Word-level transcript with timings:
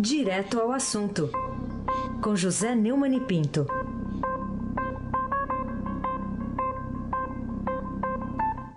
Direto 0.00 0.60
ao 0.60 0.72
assunto, 0.72 1.30
com 2.22 2.34
José 2.36 2.74
Neumann 2.74 3.14
e 3.16 3.20
Pinto. 3.20 3.66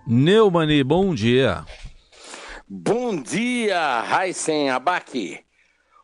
Neumani, 0.08 0.84
bom 0.84 1.14
dia. 1.14 1.66
Bom 2.68 3.22
dia, 3.22 4.02
Raisen 4.02 4.70
Abac, 4.70 5.44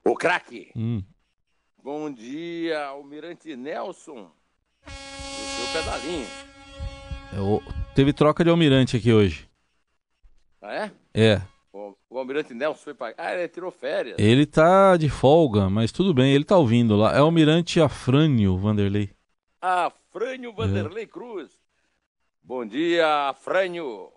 o 0.05 0.15
craque. 0.15 0.71
Hum. 0.75 1.03
Bom 1.83 2.11
dia, 2.11 2.85
Almirante 2.87 3.55
Nelson, 3.55 4.29
o 4.85 4.89
seu 4.89 5.73
pedalinho. 5.81 6.27
É, 7.33 7.39
o- 7.39 7.61
Teve 7.95 8.13
troca 8.13 8.43
de 8.43 8.49
almirante 8.49 8.95
aqui 8.97 9.11
hoje. 9.11 9.49
Ah, 10.61 10.73
é? 10.73 10.91
É. 11.13 11.41
O, 12.09 12.15
o 12.15 12.19
Almirante 12.19 12.53
Nelson 12.53 12.83
foi 12.83 12.93
para. 12.93 13.13
Ah, 13.17 13.33
ele 13.33 13.47
tirou 13.47 13.71
férias. 13.71 14.17
Ele 14.19 14.45
tá 14.45 14.97
de 14.97 15.09
folga, 15.09 15.69
mas 15.69 15.91
tudo 15.91 16.13
bem, 16.13 16.33
ele 16.33 16.43
tá 16.43 16.57
ouvindo 16.57 16.95
lá. 16.95 17.15
É 17.15 17.21
o 17.21 17.25
almirante 17.25 17.79
Afrânio 17.81 18.57
Vanderlei. 18.57 19.09
Ah, 19.61 19.91
Frânio 20.11 20.53
Vanderlei 20.53 21.05
Cruz. 21.07 21.51
Bom 22.41 22.65
dia, 22.65 23.29
Afrânio. 23.29 24.11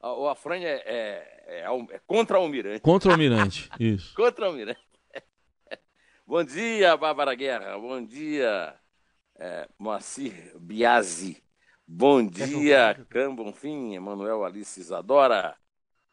Ah, 0.00 0.12
O 0.14 0.28
Afrânio 0.28 0.68
é, 0.68 0.82
é, 0.86 1.36
é, 1.46 1.64
é 1.90 2.00
contra-almirante. 2.06 2.80
Contra 2.80 3.08
o 3.08 3.12
almirante, 3.12 3.68
isso. 3.80 4.14
Contra-almirante. 4.14 4.80
Bom 6.26 6.44
dia, 6.44 6.96
Bárbara 6.96 7.34
Guerra. 7.34 7.78
Bom 7.78 8.04
dia, 8.04 8.74
é, 9.36 9.68
Moacir 9.78 10.52
Biasi. 10.58 11.42
Bom 11.86 12.26
dia, 12.26 13.06
Cam 13.08 13.34
Bonfim, 13.34 13.94
Emanuel 13.94 14.44
Alice 14.44 14.78
Isadora. 14.80 15.56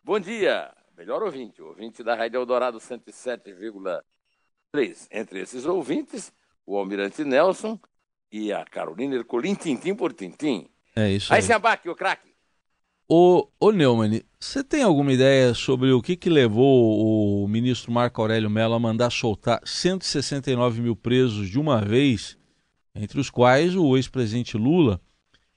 Bom 0.03 0.19
dia, 0.19 0.71
melhor 0.97 1.21
ouvinte, 1.23 1.61
ouvinte 1.61 2.03
da 2.03 2.15
Rádio 2.15 2.39
Eldorado 2.39 2.79
107,3. 2.79 5.07
Entre 5.11 5.41
esses 5.41 5.65
ouvintes, 5.65 6.33
o 6.65 6.77
Almirante 6.77 7.23
Nelson 7.23 7.79
e 8.31 8.51
a 8.51 8.65
Carolina 8.65 9.15
Ercolim, 9.15 9.53
tintim 9.55 9.95
por 9.95 10.13
tintim. 10.13 10.67
É 10.95 11.11
isso 11.11 11.33
aí. 11.33 11.37
Aí 11.37 11.43
se 11.43 11.53
abaque, 11.53 11.89
o 11.89 11.95
craque. 11.95 12.33
Ô, 13.07 13.47
ô 13.59 13.71
Neumann, 13.71 14.21
você 14.39 14.63
tem 14.63 14.81
alguma 14.81 15.11
ideia 15.11 15.53
sobre 15.53 15.91
o 15.91 16.01
que, 16.01 16.15
que 16.15 16.29
levou 16.29 17.43
o 17.43 17.47
ministro 17.47 17.91
Marco 17.91 18.21
Aurélio 18.21 18.49
Mello 18.49 18.73
a 18.73 18.79
mandar 18.79 19.11
soltar 19.11 19.61
169 19.65 20.81
mil 20.81 20.95
presos 20.95 21.49
de 21.49 21.59
uma 21.59 21.81
vez, 21.81 22.37
entre 22.95 23.19
os 23.19 23.29
quais 23.29 23.75
o 23.75 23.97
ex-presidente 23.97 24.57
Lula? 24.57 25.01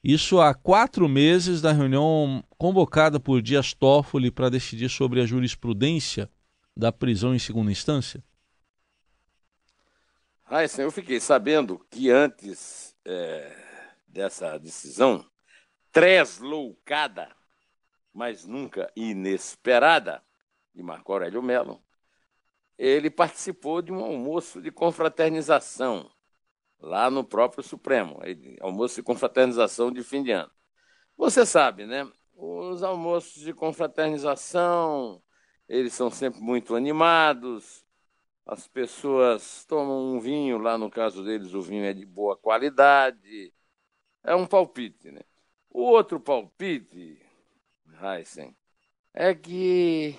Isso 0.08 0.40
há 0.40 0.54
quatro 0.54 1.08
meses 1.08 1.60
da 1.60 1.72
reunião 1.72 2.40
convocada 2.56 3.18
por 3.18 3.42
Dias 3.42 3.74
Toffoli 3.74 4.30
para 4.30 4.48
decidir 4.48 4.88
sobre 4.88 5.20
a 5.20 5.26
jurisprudência 5.26 6.30
da 6.76 6.92
prisão 6.92 7.34
em 7.34 7.40
segunda 7.40 7.72
instância? 7.72 8.22
Raíssa, 10.44 10.80
eu 10.80 10.92
fiquei 10.92 11.18
sabendo 11.18 11.84
que 11.90 12.08
antes 12.08 12.94
é, 13.04 13.52
dessa 14.06 14.56
decisão, 14.58 15.28
tresloucada, 15.90 17.34
mas 18.14 18.46
nunca 18.46 18.88
inesperada, 18.94 20.22
de 20.72 20.84
Marco 20.84 21.12
Aurélio 21.12 21.42
Mello, 21.42 21.82
ele 22.78 23.10
participou 23.10 23.82
de 23.82 23.90
um 23.90 24.04
almoço 24.04 24.62
de 24.62 24.70
confraternização 24.70 26.08
lá 26.80 27.10
no 27.10 27.24
próprio 27.24 27.62
Supremo, 27.62 28.20
almoço 28.60 28.96
de 28.96 29.02
confraternização 29.02 29.90
de 29.90 30.02
fim 30.02 30.22
de 30.22 30.32
ano. 30.32 30.50
Você 31.16 31.46
sabe, 31.46 31.86
né? 31.86 32.10
Os 32.34 32.82
almoços 32.82 33.42
de 33.42 33.52
confraternização, 33.54 35.22
eles 35.68 35.94
são 35.94 36.10
sempre 36.10 36.40
muito 36.40 36.74
animados, 36.74 37.86
as 38.46 38.68
pessoas 38.68 39.64
tomam 39.64 40.14
um 40.14 40.20
vinho, 40.20 40.58
lá 40.58 40.78
no 40.78 40.88
caso 40.88 41.24
deles 41.24 41.52
o 41.52 41.60
vinho 41.60 41.84
é 41.84 41.92
de 41.92 42.06
boa 42.06 42.36
qualidade. 42.36 43.52
É 44.22 44.34
um 44.34 44.46
palpite, 44.46 45.10
né? 45.10 45.22
O 45.70 45.82
outro 45.82 46.20
palpite, 46.20 47.20
Heisen, 48.00 48.56
é 49.12 49.34
que 49.34 50.16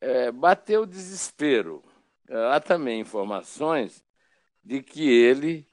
é, 0.00 0.30
bateu 0.30 0.86
desespero. 0.86 1.82
É, 2.28 2.54
Há 2.54 2.60
também 2.60 3.00
informações 3.00 4.04
de 4.64 4.82
que 4.82 5.08
ele 5.08 5.66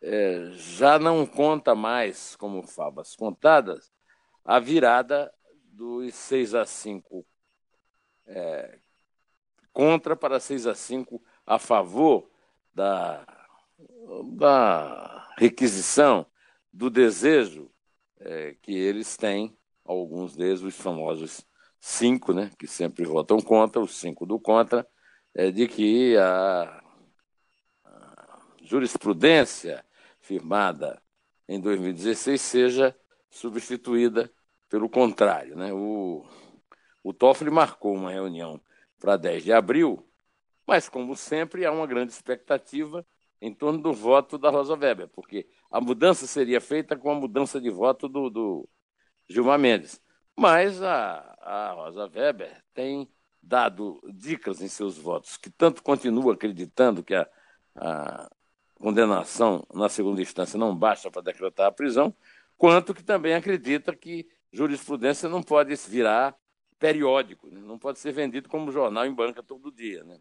é, 0.00 0.50
já 0.52 0.98
não 0.98 1.26
conta 1.26 1.74
mais, 1.74 2.36
como 2.36 2.62
favas 2.66 3.16
contadas, 3.16 3.92
a 4.44 4.60
virada 4.60 5.32
dos 5.64 6.14
6 6.14 6.54
a 6.54 6.64
5 6.64 7.26
contra 9.72 10.16
para 10.16 10.40
6 10.40 10.66
a 10.66 10.74
5 10.74 11.22
a 11.46 11.58
favor 11.58 12.28
da, 12.74 13.24
da 14.32 15.28
requisição, 15.38 16.26
do 16.72 16.90
desejo 16.90 17.70
eh, 18.20 18.56
que 18.60 18.72
eles 18.74 19.16
têm, 19.16 19.56
alguns 19.84 20.36
deles, 20.36 20.62
os 20.62 20.74
famosos 20.74 21.46
cinco, 21.80 22.32
né, 22.32 22.50
que 22.58 22.66
sempre 22.66 23.04
votam 23.04 23.40
contra, 23.40 23.80
os 23.80 23.96
cinco 23.96 24.26
do 24.26 24.38
contra, 24.38 24.86
eh, 25.34 25.50
de 25.50 25.68
que 25.68 26.16
a 26.16 26.82
jurisprudência 28.66 29.84
firmada 30.20 31.00
em 31.48 31.60
2016 31.60 32.40
seja 32.40 32.96
substituída 33.30 34.30
pelo 34.68 34.88
contrário. 34.88 35.56
Né? 35.56 35.72
O, 35.72 36.24
o 37.02 37.12
Toffoli 37.12 37.50
marcou 37.50 37.94
uma 37.94 38.10
reunião 38.10 38.60
para 38.98 39.16
10 39.16 39.44
de 39.44 39.52
abril, 39.52 40.06
mas, 40.66 40.88
como 40.88 41.14
sempre, 41.14 41.64
há 41.64 41.70
uma 41.70 41.86
grande 41.86 42.12
expectativa 42.12 43.06
em 43.40 43.54
torno 43.54 43.80
do 43.80 43.92
voto 43.92 44.36
da 44.36 44.50
Rosa 44.50 44.74
Weber, 44.74 45.08
porque 45.08 45.46
a 45.70 45.80
mudança 45.80 46.26
seria 46.26 46.60
feita 46.60 46.96
com 46.96 47.10
a 47.10 47.14
mudança 47.14 47.60
de 47.60 47.70
voto 47.70 48.08
do, 48.08 48.28
do 48.28 48.68
Gilmar 49.28 49.58
Mendes. 49.58 50.00
Mas 50.36 50.82
a, 50.82 51.36
a 51.40 51.72
Rosa 51.72 52.10
Weber 52.12 52.62
tem 52.74 53.08
dado 53.40 54.00
dicas 54.12 54.60
em 54.60 54.68
seus 54.68 54.98
votos, 54.98 55.36
que 55.36 55.50
tanto 55.50 55.82
continua 55.82 56.34
acreditando 56.34 57.04
que 57.04 57.14
a, 57.14 57.28
a 57.76 58.28
condenação 58.78 59.66
na 59.74 59.88
segunda 59.88 60.20
instância 60.20 60.58
não 60.58 60.74
basta 60.76 61.10
para 61.10 61.22
decretar 61.22 61.66
a 61.66 61.72
prisão, 61.72 62.14
quanto 62.56 62.94
que 62.94 63.02
também 63.02 63.34
acredita 63.34 63.94
que 63.94 64.28
jurisprudência 64.52 65.28
não 65.28 65.42
pode 65.42 65.74
virar 65.88 66.36
periódico, 66.78 67.48
né? 67.48 67.60
não 67.60 67.78
pode 67.78 67.98
ser 67.98 68.12
vendido 68.12 68.48
como 68.48 68.70
jornal 68.70 69.06
em 69.06 69.14
banca 69.14 69.42
todo 69.42 69.72
dia. 69.72 70.04
Né? 70.04 70.18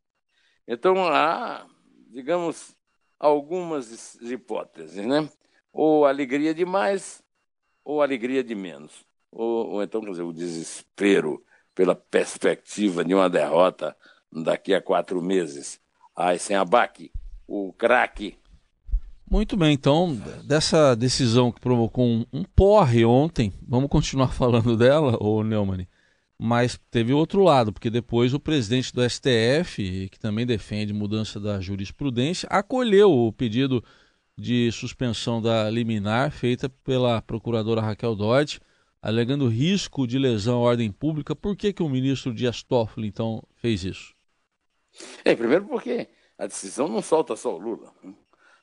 Então 0.67 1.07
há, 1.07 1.67
digamos, 2.07 2.75
algumas 3.19 4.15
hipóteses, 4.21 5.05
né? 5.05 5.29
Ou 5.71 6.05
alegria 6.05 6.53
demais, 6.53 7.21
ou 7.83 8.01
alegria 8.01 8.43
de 8.43 8.55
menos. 8.55 9.05
Ou, 9.31 9.67
ou 9.71 9.83
então, 9.83 10.01
quer 10.01 10.11
dizer, 10.11 10.23
o 10.23 10.33
desespero 10.33 11.43
pela 11.73 11.93
perspectiva 11.93 13.03
de 13.03 13.13
uma 13.13 13.29
derrota 13.29 13.95
daqui 14.31 14.73
a 14.73 14.81
quatro 14.81 15.21
meses. 15.21 15.81
Ai, 16.15 16.39
sem 16.39 16.55
abaque, 16.55 17.11
o 17.45 17.73
craque. 17.73 18.37
Muito 19.29 19.57
bem, 19.57 19.73
então, 19.73 20.15
dessa 20.43 20.95
decisão 20.95 21.51
que 21.51 21.59
provocou 21.59 22.05
um, 22.05 22.25
um 22.31 22.43
porre 22.43 23.03
ontem, 23.03 23.51
vamos 23.67 23.89
continuar 23.89 24.29
falando 24.33 24.77
dela, 24.77 25.17
ô 25.19 25.43
Neumann? 25.43 25.87
Mas 26.37 26.79
teve 26.91 27.13
outro 27.13 27.41
lado, 27.41 27.71
porque 27.71 27.89
depois 27.89 28.33
o 28.33 28.39
presidente 28.39 28.93
do 28.93 29.01
STF, 29.09 30.09
que 30.09 30.19
também 30.19 30.45
defende 30.45 30.93
mudança 30.93 31.39
da 31.39 31.59
jurisprudência, 31.61 32.47
acolheu 32.51 33.09
o 33.09 33.31
pedido 33.31 33.83
de 34.37 34.69
suspensão 34.71 35.41
da 35.41 35.69
liminar 35.69 36.29
feita 36.31 36.67
pela 36.67 37.21
procuradora 37.21 37.81
Raquel 37.81 38.15
Dodge, 38.15 38.59
alegando 39.01 39.47
risco 39.47 40.05
de 40.05 40.19
lesão 40.19 40.57
à 40.57 40.59
ordem 40.59 40.91
pública. 40.91 41.35
Por 41.35 41.55
que, 41.55 41.71
que 41.71 41.81
o 41.81 41.89
ministro 41.89 42.33
Dias 42.33 42.61
Toffoli, 42.61 43.07
então, 43.07 43.41
fez 43.55 43.83
isso? 43.83 44.13
É, 45.23 45.35
primeiro 45.35 45.65
porque 45.65 46.09
a 46.37 46.47
decisão 46.47 46.87
não 46.87 47.01
solta 47.01 47.35
só 47.35 47.55
o 47.55 47.59
Lula, 47.59 47.93
né? 48.03 48.13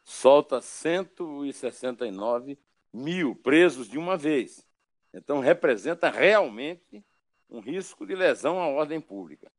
Solta 0.04 0.60
169 0.60 2.58
mil 2.92 3.34
presos 3.36 3.88
de 3.88 3.98
uma 3.98 4.16
vez. 4.16 4.66
Então 5.12 5.40
representa 5.40 6.10
realmente 6.10 7.04
um 7.48 7.60
risco 7.60 8.06
de 8.06 8.14
lesão 8.14 8.60
à 8.60 8.66
ordem 8.68 9.00
pública. 9.00 9.50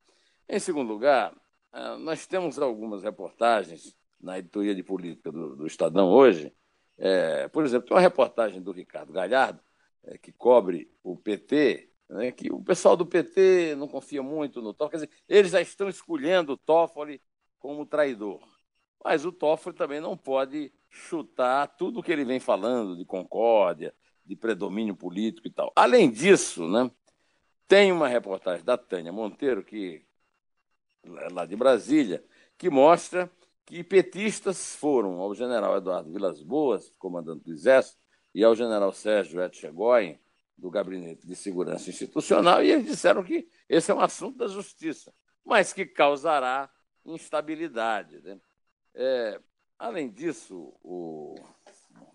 Em 0.50 0.60
segundo 0.60 0.88
lugar, 0.88 1.34
ah, 1.72 1.98
nós 1.98 2.28
temos 2.28 2.60
algumas 2.60 3.04
reportagens 3.04 3.96
na 4.20 4.40
editoria 4.40 4.74
de 4.74 4.84
política 4.84 5.32
do, 5.32 5.56
do 5.56 5.68
Estadão 5.68 6.10
hoje. 6.10 6.54
É, 6.98 7.48
por 7.50 7.66
exemplo, 7.66 7.88
tem 7.88 7.96
uma 7.96 8.02
reportagem 8.02 8.62
do 8.62 8.72
Ricardo 8.72 9.12
Galhardo, 9.12 9.60
é, 10.04 10.18
que 10.18 10.32
cobre 10.32 10.92
o 11.04 11.18
PT, 11.18 11.90
né, 12.10 12.32
que 12.32 12.52
o 12.52 12.62
pessoal 12.62 12.96
do 12.96 13.06
PT 13.06 13.76
não 13.76 13.88
confia 13.88 14.22
muito 14.22 14.62
no 14.62 14.74
Toffoli. 14.74 14.92
Quer 14.92 15.06
dizer, 15.06 15.24
eles 15.28 15.52
já 15.52 15.62
estão 15.62 15.90
escolhendo 15.90 16.54
o 16.54 16.58
Toffoli 16.58 17.22
como 17.60 17.86
traidor. 17.86 18.42
Mas 19.04 19.26
o 19.26 19.32
Toffoli 19.32 19.76
também 19.76 20.00
não 20.00 20.16
pode 20.16 20.72
chutar 20.90 21.68
tudo 21.68 22.00
o 22.00 22.04
que 22.04 22.12
ele 22.12 22.24
vem 22.24 22.40
falando 22.40 22.96
de 22.96 23.04
concórdia, 23.04 23.94
de 24.26 24.36
predomínio 24.36 24.96
político 24.96 25.48
e 25.48 25.52
tal. 25.52 25.72
Além 25.76 26.10
disso, 26.10 26.68
né, 26.68 26.90
tem 27.68 27.92
uma 27.92 28.08
reportagem 28.08 28.64
da 28.64 28.78
Tânia 28.78 29.12
Monteiro, 29.12 29.64
que 29.64 30.06
lá 31.06 31.46
de 31.46 31.56
Brasília, 31.56 32.24
que 32.58 32.70
mostra 32.70 33.30
que 33.66 33.84
petistas 33.84 34.76
foram 34.76 35.20
ao 35.20 35.34
general 35.34 35.78
Eduardo 35.78 36.12
Vilas 36.12 36.42
Boas, 36.42 36.94
comandante 36.98 37.44
do 37.44 37.52
Exército, 37.52 37.98
e 38.34 38.44
ao 38.44 38.56
general 38.56 38.92
Sérgio 38.92 39.42
Etchegoyen, 39.42 40.20
do 40.58 40.70
Gabinete 40.70 41.26
de 41.26 41.36
Segurança 41.36 41.90
Institucional, 41.90 42.64
e 42.64 42.72
eles 42.72 42.86
disseram 42.86 43.24
que 43.24 43.50
esse 43.68 43.92
é 43.92 43.94
um 43.94 44.00
assunto 44.00 44.38
da 44.38 44.48
justiça, 44.48 45.14
mas 45.44 45.74
que 45.74 45.86
causará 45.86 46.70
instabilidade. 47.06 48.22
Né? 48.22 48.40
É, 48.96 49.40
além 49.78 50.10
disso, 50.12 50.74
o 50.84 51.36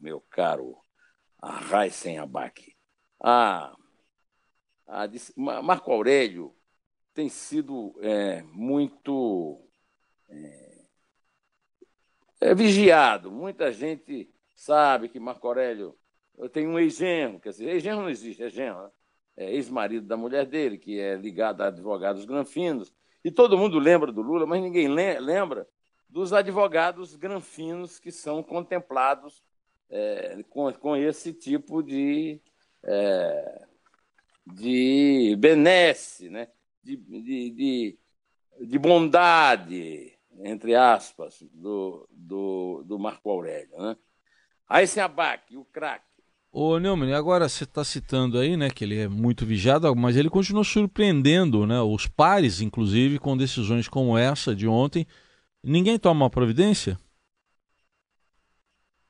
meu 0.00 0.20
caro 0.20 0.76
Raisen 1.42 2.18
Abac, 2.18 2.74
a, 3.20 3.76
a, 4.86 5.08
Marco 5.36 5.92
Aurélio 5.92 6.54
tem 7.12 7.28
sido 7.28 7.94
é, 8.00 8.42
muito 8.42 9.60
é, 10.28 10.84
é, 12.40 12.54
vigiado. 12.54 13.30
Muita 13.30 13.72
gente 13.72 14.32
sabe 14.54 15.08
que 15.08 15.18
Marco 15.18 15.46
Aurélio 15.46 15.98
tem 16.52 16.66
um 16.68 16.78
ex-genro, 16.78 17.40
quer 17.40 17.50
dizer, 17.50 17.68
ex-genro 17.70 18.02
não 18.02 18.10
existe, 18.10 18.44
é 18.44 18.48
genro, 18.48 18.84
né? 18.84 18.90
é 19.36 19.52
ex-marido 19.54 20.06
da 20.06 20.16
mulher 20.16 20.46
dele, 20.46 20.78
que 20.78 20.98
é 20.98 21.16
ligado 21.16 21.60
a 21.62 21.68
advogados 21.68 22.24
granfinos. 22.24 22.92
E 23.24 23.30
todo 23.30 23.58
mundo 23.58 23.78
lembra 23.78 24.12
do 24.12 24.22
Lula, 24.22 24.46
mas 24.46 24.62
ninguém 24.62 24.88
lembra 24.88 25.66
dos 26.08 26.32
advogados 26.32 27.14
granfinos 27.16 27.98
que 27.98 28.10
são 28.10 28.42
contemplados 28.42 29.42
é, 29.90 30.42
com, 30.48 30.72
com 30.72 30.96
esse 30.96 31.32
tipo 31.32 31.82
de, 31.82 32.40
é, 32.82 33.66
de 34.46 35.36
benesse, 35.38 36.28
né? 36.28 36.48
de, 36.82 36.96
de, 36.96 37.50
de, 37.50 37.98
de 38.60 38.78
bondade, 38.78 40.12
entre 40.40 40.74
aspas, 40.74 41.42
do, 41.52 42.08
do, 42.10 42.82
do 42.86 42.98
Marco 42.98 43.30
Aurélio. 43.30 43.76
Né? 43.76 43.96
Aí 44.68 44.86
se 44.86 45.00
abaque, 45.00 45.56
o 45.56 45.64
craque. 45.64 46.06
Ô 46.50 46.78
Neumann, 46.78 47.12
agora 47.12 47.46
você 47.46 47.64
está 47.64 47.84
citando 47.84 48.38
aí, 48.38 48.56
né, 48.56 48.70
que 48.70 48.82
ele 48.82 48.98
é 48.98 49.06
muito 49.06 49.44
vigiado, 49.44 49.94
mas 49.94 50.16
ele 50.16 50.30
continua 50.30 50.64
surpreendendo, 50.64 51.66
né, 51.66 51.78
os 51.82 52.06
pares, 52.06 52.62
inclusive, 52.62 53.18
com 53.18 53.36
decisões 53.36 53.86
como 53.86 54.16
essa 54.16 54.56
de 54.56 54.66
ontem. 54.66 55.06
Ninguém 55.62 55.98
toma 55.98 56.24
uma 56.24 56.30
providência? 56.30 56.98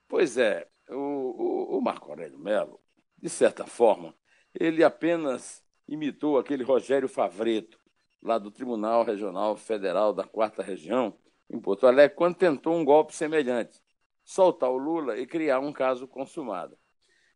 Pois 0.09 0.39
é, 0.39 0.67
o, 0.89 0.95
o, 0.95 1.79
o 1.79 1.81
Marco 1.81 2.11
Aurélio 2.11 2.39
Melo, 2.39 2.81
de 3.17 3.29
certa 3.29 3.67
forma, 3.67 4.15
ele 4.55 4.83
apenas 4.83 5.63
imitou 5.87 6.39
aquele 6.39 6.65
Rogério 6.65 7.09
Favreto, 7.09 7.79
lá 8.23 8.39
do 8.39 8.51
Tribunal 8.51 9.05
Regional 9.05 9.57
Federal 9.57 10.13
da 10.13 10.25
Quarta 10.25 10.63
Região, 10.63 11.17
em 11.51 11.61
Porto 11.61 11.87
Alegre, 11.87 12.17
quando 12.17 12.37
tentou 12.37 12.75
um 12.75 12.85
golpe 12.85 13.15
semelhante, 13.15 13.81
soltar 14.25 14.71
o 14.71 14.77
Lula 14.77 15.19
e 15.19 15.27
criar 15.27 15.61
um 15.61 15.73
caso 15.73 16.07
consumado. 16.07 16.77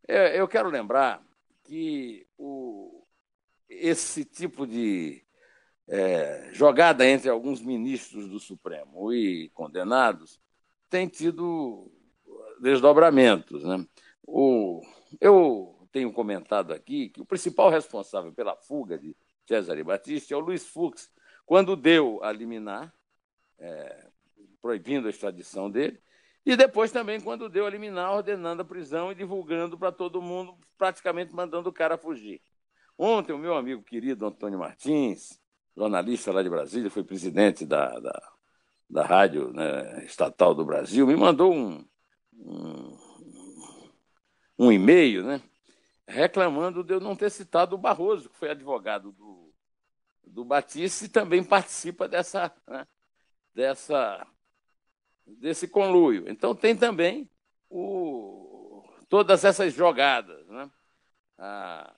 É, 0.06 0.38
eu 0.38 0.48
quero 0.48 0.68
lembrar 0.68 1.24
que 1.64 2.26
o, 2.36 3.06
esse 3.68 4.24
tipo 4.24 4.66
de 4.66 5.24
é, 5.88 6.50
jogada 6.52 7.06
entre 7.06 7.28
alguns 7.28 7.60
ministros 7.60 8.28
do 8.28 8.38
Supremo 8.38 9.12
e 9.12 9.50
condenados 9.50 10.40
tem 10.88 11.08
tido 11.08 11.90
desdobramentos. 12.60 13.64
Né? 13.64 13.86
O, 14.26 14.82
eu 15.20 15.88
tenho 15.90 16.12
comentado 16.12 16.72
aqui 16.72 17.08
que 17.08 17.20
o 17.20 17.26
principal 17.26 17.70
responsável 17.70 18.32
pela 18.32 18.56
fuga 18.56 18.98
de 18.98 19.16
Cesare 19.46 19.82
Batista 19.82 20.34
é 20.34 20.36
o 20.36 20.40
Luiz 20.40 20.66
Fux, 20.66 21.10
quando 21.44 21.76
deu 21.76 22.22
a 22.22 22.30
liminar, 22.30 22.94
é, 23.58 24.08
proibindo 24.60 25.06
a 25.06 25.10
extradição 25.10 25.70
dele, 25.70 26.00
e 26.44 26.56
depois 26.56 26.90
também 26.90 27.20
quando 27.20 27.48
deu 27.48 27.66
a 27.66 27.70
liminar, 27.70 28.12
ordenando 28.12 28.62
a 28.62 28.64
prisão 28.64 29.12
e 29.12 29.14
divulgando 29.14 29.78
para 29.78 29.92
todo 29.92 30.22
mundo, 30.22 30.56
praticamente 30.78 31.34
mandando 31.34 31.68
o 31.68 31.72
cara 31.72 31.98
fugir. 31.98 32.40
Ontem, 32.96 33.32
o 33.32 33.38
meu 33.38 33.56
amigo 33.56 33.82
querido 33.82 34.26
Antônio 34.26 34.58
Martins, 34.58 35.40
jornalista 35.76 36.32
lá 36.32 36.42
de 36.42 36.50
Brasília, 36.50 36.90
foi 36.90 37.02
presidente 37.02 37.64
da, 37.64 37.98
da, 37.98 38.32
da 38.88 39.04
Rádio 39.04 39.52
né, 39.52 40.04
Estatal 40.04 40.54
do 40.54 40.64
Brasil, 40.64 41.06
me 41.06 41.16
mandou 41.16 41.52
um, 41.52 41.84
um, 42.34 42.98
um 44.58 44.72
e-mail, 44.72 45.24
né? 45.24 45.42
reclamando 46.06 46.84
de 46.84 46.92
eu 46.94 47.00
não 47.00 47.16
ter 47.16 47.30
citado 47.30 47.74
o 47.74 47.78
Barroso, 47.78 48.28
que 48.28 48.36
foi 48.36 48.50
advogado 48.50 49.12
do, 49.12 49.52
do 50.24 50.44
Batista 50.44 51.04
e 51.04 51.08
também 51.08 51.42
participa 51.42 52.06
dessa, 52.08 52.52
né, 52.66 52.86
dessa, 53.54 54.26
desse 55.26 55.66
conluio. 55.66 56.28
Então 56.28 56.54
tem 56.54 56.76
também 56.76 57.30
o, 57.68 58.84
todas 59.08 59.44
essas 59.44 59.72
jogadas. 59.72 60.46
Né? 60.48 60.70
Ah, 61.38 61.94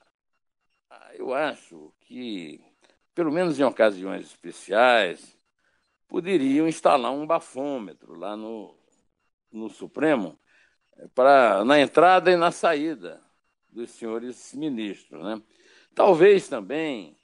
ah, 0.89 1.11
eu 1.15 1.33
acho 1.33 1.93
que, 2.01 2.63
pelo 3.15 3.31
menos 3.31 3.59
em 3.59 3.63
ocasiões 3.63 4.25
especiais, 4.25 5.39
poderiam 6.07 6.67
instalar 6.67 7.11
um 7.11 7.25
bafômetro 7.25 8.13
lá 8.13 8.35
no, 8.35 8.77
no 9.51 9.69
Supremo 9.69 10.37
para 11.15 11.63
na 11.65 11.79
entrada 11.79 12.29
e 12.29 12.35
na 12.35 12.51
saída 12.51 13.23
dos 13.69 13.89
senhores 13.91 14.53
ministros. 14.53 15.23
Né? 15.23 15.41
Talvez 15.95 16.47
também 16.47 17.17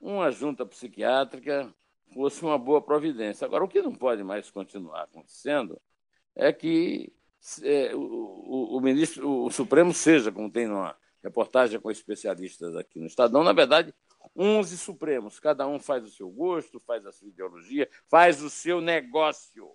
uma 0.00 0.30
junta 0.30 0.64
psiquiátrica 0.64 1.72
fosse 2.12 2.42
uma 2.42 2.58
boa 2.58 2.80
providência. 2.80 3.44
Agora, 3.44 3.64
o 3.64 3.68
que 3.68 3.82
não 3.82 3.94
pode 3.94 4.24
mais 4.24 4.50
continuar 4.50 5.02
acontecendo 5.02 5.80
é 6.34 6.52
que 6.52 7.12
é, 7.62 7.94
o, 7.94 8.00
o, 8.00 8.76
o, 8.76 8.80
ministro, 8.80 9.44
o 9.44 9.50
Supremo 9.50 9.92
seja, 9.92 10.32
como 10.32 10.50
tem 10.50 10.66
numa 10.66 10.96
reportagem 11.26 11.80
com 11.80 11.90
especialistas 11.90 12.76
aqui 12.76 12.98
no 12.98 13.06
Estadão, 13.06 13.42
na 13.42 13.52
verdade, 13.52 13.94
11 14.34 14.78
Supremos, 14.78 15.38
cada 15.38 15.66
um 15.66 15.78
faz 15.78 16.04
o 16.04 16.10
seu 16.10 16.30
gosto, 16.30 16.80
faz 16.80 17.04
a 17.06 17.12
sua 17.12 17.28
ideologia, 17.28 17.88
faz 18.08 18.42
o 18.42 18.50
seu 18.50 18.80
negócio. 18.80 19.70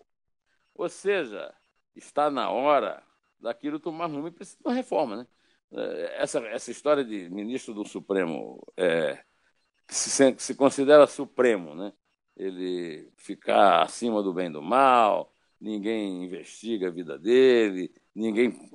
Ou 0.74 0.90
seja, 0.90 1.54
está 1.96 2.30
na 2.30 2.50
hora 2.50 3.04
daquilo 3.40 3.80
tomar 3.80 4.08
rumo 4.08 4.28
e 4.28 4.32
precisa 4.32 4.58
de 4.58 4.68
uma 4.68 4.76
reforma, 4.76 5.18
né? 5.18 5.28
essa, 6.18 6.40
essa 6.48 6.72
história 6.72 7.04
de 7.04 7.30
ministro 7.30 7.74
do 7.74 7.88
Supremo 7.88 8.62
é, 8.76 9.24
que 9.88 9.96
se, 9.96 10.36
se 10.38 10.56
considera 10.56 11.08
supremo, 11.08 11.74
né? 11.76 11.94
ele 12.36 13.12
ficar 13.16 13.84
acima 13.84 14.22
do 14.22 14.34
bem 14.34 14.48
e 14.48 14.54
do 14.54 14.62
mal, 14.62 15.34
ninguém 15.60 16.24
investiga 16.24 16.88
a 16.88 16.92
vida 16.92 17.18
dele, 17.18 17.94
ninguém 18.14 18.70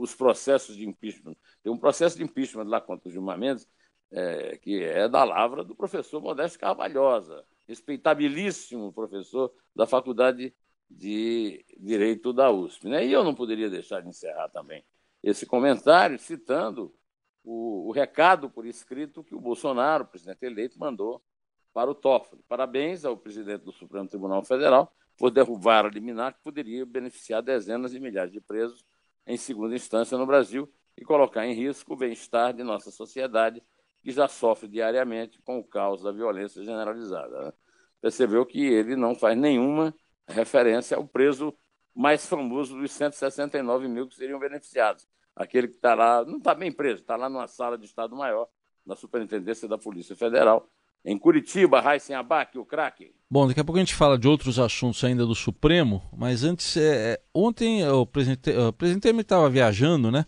os 0.00 0.14
processos 0.14 0.76
de 0.76 0.86
impeachment. 0.86 1.36
Tem 1.62 1.72
um 1.72 1.78
processo 1.78 2.16
de 2.16 2.22
impeachment 2.22 2.64
lá 2.64 2.80
contra 2.80 3.08
o 3.08 3.12
Gilmar 3.12 3.38
Mendes, 3.38 3.68
é, 4.10 4.56
que 4.56 4.82
é 4.82 5.08
da 5.08 5.24
lavra 5.24 5.62
do 5.62 5.76
professor 5.76 6.20
Modesto 6.20 6.58
Carvalhosa, 6.58 7.44
respeitabilíssimo 7.66 8.92
professor 8.92 9.52
da 9.76 9.86
Faculdade 9.86 10.54
de 10.90 11.64
Direito 11.78 12.32
da 12.32 12.50
USP. 12.50 12.88
Né? 12.88 13.06
E 13.06 13.12
eu 13.12 13.22
não 13.22 13.34
poderia 13.34 13.68
deixar 13.68 14.00
de 14.00 14.08
encerrar 14.08 14.48
também 14.48 14.84
esse 15.22 15.44
comentário 15.44 16.18
citando 16.18 16.94
o, 17.44 17.88
o, 17.88 17.92
recado 17.92 18.48
por 18.48 18.66
escrito 18.66 19.22
que 19.22 19.34
o 19.34 19.40
Bolsonaro, 19.40 20.06
presidente 20.06 20.44
eleito, 20.44 20.78
mandou 20.78 21.22
para 21.72 21.90
o 21.90 21.94
Toffoli. 21.94 22.42
Parabéns 22.48 23.04
ao 23.04 23.16
presidente 23.16 23.64
do 23.64 23.72
Supremo 23.72 24.08
Tribunal 24.08 24.42
Federal 24.42 24.92
por 25.18 25.32
derrubar 25.32 25.84
a 25.84 25.88
liminar 25.88 26.32
que 26.32 26.42
poderia 26.42 26.86
beneficiar 26.86 27.42
dezenas 27.42 27.90
de 27.90 27.98
milhares 27.98 28.32
de 28.32 28.40
presos 28.40 28.84
em 29.26 29.36
segunda 29.36 29.74
instância 29.74 30.16
no 30.16 30.24
Brasil 30.24 30.72
e 30.96 31.04
colocar 31.04 31.44
em 31.44 31.52
risco 31.52 31.92
o 31.92 31.96
bem-estar 31.96 32.54
de 32.54 32.62
nossa 32.62 32.90
sociedade, 32.90 33.62
que 34.00 34.12
já 34.12 34.28
sofre 34.28 34.68
diariamente 34.68 35.40
com 35.42 35.58
o 35.58 35.64
caos 35.64 36.02
da 36.02 36.12
violência 36.12 36.64
generalizada. 36.64 37.46
Né? 37.46 37.52
Percebeu 38.00 38.46
que 38.46 38.64
ele 38.64 38.94
não 38.94 39.14
faz 39.14 39.36
nenhuma 39.36 39.92
referência 40.26 40.96
ao 40.96 41.06
preso 41.06 41.52
mais 41.94 42.24
famoso 42.26 42.78
dos 42.78 42.92
169 42.92 43.88
mil 43.88 44.08
que 44.08 44.14
seriam 44.14 44.38
beneficiados. 44.38 45.06
Aquele 45.34 45.68
que 45.68 45.76
está 45.76 45.94
lá, 45.94 46.24
não 46.24 46.38
está 46.38 46.54
bem 46.54 46.70
preso, 46.70 47.02
está 47.02 47.16
lá 47.16 47.28
numa 47.28 47.48
sala 47.48 47.76
de 47.76 47.86
Estado-Maior, 47.86 48.48
na 48.86 48.94
Superintendência 48.94 49.68
da 49.68 49.76
Polícia 49.76 50.16
Federal, 50.16 50.68
em 51.04 51.18
Curitiba, 51.18 51.80
Raíssen 51.80 52.16
Abac, 52.16 52.58
o 52.58 52.64
craque. 52.64 53.12
Bom, 53.30 53.46
daqui 53.46 53.60
a 53.60 53.64
pouco 53.64 53.78
a 53.78 53.80
gente 53.80 53.94
fala 53.94 54.18
de 54.18 54.26
outros 54.26 54.58
assuntos 54.58 55.02
ainda 55.04 55.26
do 55.26 55.34
Supremo, 55.34 56.02
mas 56.16 56.44
antes, 56.44 56.76
é, 56.76 57.12
é 57.12 57.20
ontem 57.34 57.86
o 57.86 58.06
presidente, 58.06 58.50
o 58.50 58.72
presidente 58.72 59.20
estava 59.20 59.50
viajando, 59.50 60.10
né? 60.10 60.24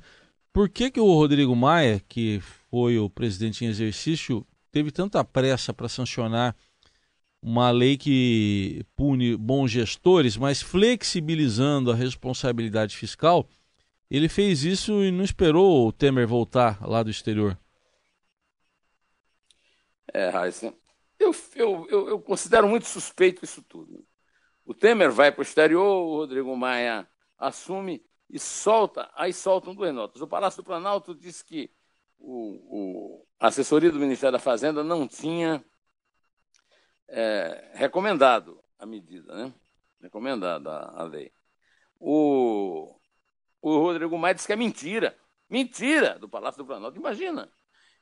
Por 0.53 0.69
que, 0.69 0.91
que 0.91 1.01
o 1.01 1.15
Rodrigo 1.15 1.55
Maia, 1.55 2.03
que 2.09 2.41
foi 2.71 2.99
o 2.99 3.09
presidente 3.09 3.65
em 3.65 3.69
exercício, 3.69 4.47
teve 4.71 4.91
tanta 4.91 5.25
pressa 5.25 5.73
para 5.73 5.89
sancionar 5.89 6.55
uma 7.43 7.71
lei 7.71 7.97
que 7.97 8.85
pune 8.95 9.37
bons 9.37 9.71
gestores, 9.71 10.37
mas 10.37 10.61
flexibilizando 10.61 11.91
a 11.91 11.95
responsabilidade 11.95 12.97
fiscal, 12.97 13.49
ele 14.11 14.29
fez 14.29 14.65
isso 14.65 15.03
e 15.03 15.11
não 15.11 15.25
esperou 15.25 15.89
o 15.89 15.93
Temer 15.93 16.27
voltar 16.27 16.79
lá 16.87 17.03
do 17.03 17.11
exterior. 17.11 17.57
É, 20.13 20.31
eu, 21.19 21.35
eu, 21.55 21.87
eu, 21.89 22.09
eu, 22.09 22.21
considero 22.21 22.67
muito 22.69 22.87
suspeito 22.87 23.45
isso 23.45 23.63
tudo. 23.63 24.07
O 24.65 24.75
Temer 24.75 25.11
vai 25.11 25.31
para 25.31 25.41
o 25.41 25.43
exterior, 25.43 25.85
o 25.85 26.17
Rodrigo 26.17 26.57
Maia 26.57 27.09
assume 27.39 28.05
e 28.29 28.39
solta, 28.39 29.11
aí 29.15 29.33
soltam 29.33 29.75
duas 29.75 29.95
notas. 29.95 30.23
O 30.23 30.29
Palácio 30.29 30.63
do 30.63 30.67
Planalto 30.67 31.15
diz 31.15 31.43
que 31.43 31.71
o, 32.19 33.21
o 33.21 33.27
a 33.39 33.49
assessoria 33.49 33.91
do 33.91 33.99
Ministério 33.99 34.33
da 34.33 34.39
Fazenda 34.39 34.85
não 34.85 35.09
tinha 35.09 35.65
é, 37.09 37.73
recomendado 37.75 38.63
a 38.79 38.87
medida, 38.87 39.35
né? 39.35 39.55
Recomendada 40.01 40.71
a, 40.71 41.03
a 41.03 41.05
lei. 41.05 41.33
O, 41.99 42.95
o 43.61 43.79
Rodrigo 43.79 44.17
Maia 44.19 44.35
disse 44.35 44.47
que 44.47 44.53
é 44.53 44.57
mentira. 44.57 45.19
Mentira 45.49 46.19
do 46.19 46.29
Palácio 46.29 46.63
do 46.63 46.67
Planalto, 46.67 46.99
imagina. 46.99 47.51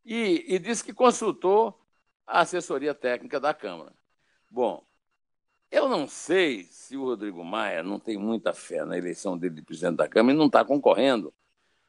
E, 0.04 0.44
e 0.48 0.58
disse 0.58 0.84
que 0.84 0.92
consultou 0.92 1.78
a 2.28 2.40
assessoria 2.40 2.94
técnica 2.94 3.40
da 3.40 3.54
Câmara. 3.54 3.92
Bom, 4.50 4.86
eu 5.70 5.88
não 5.88 6.06
sei 6.06 6.64
se 6.64 6.96
o 6.96 7.04
Rodrigo 7.04 7.42
Maia 7.42 7.82
não 7.82 7.98
tem 7.98 8.18
muita 8.18 8.52
fé 8.52 8.84
na 8.84 8.98
eleição 8.98 9.36
dele 9.36 9.56
de 9.56 9.62
presidente 9.62 9.96
da 9.96 10.08
Câmara 10.08 10.34
e 10.34 10.38
não 10.38 10.46
está 10.46 10.64
concorrendo 10.64 11.32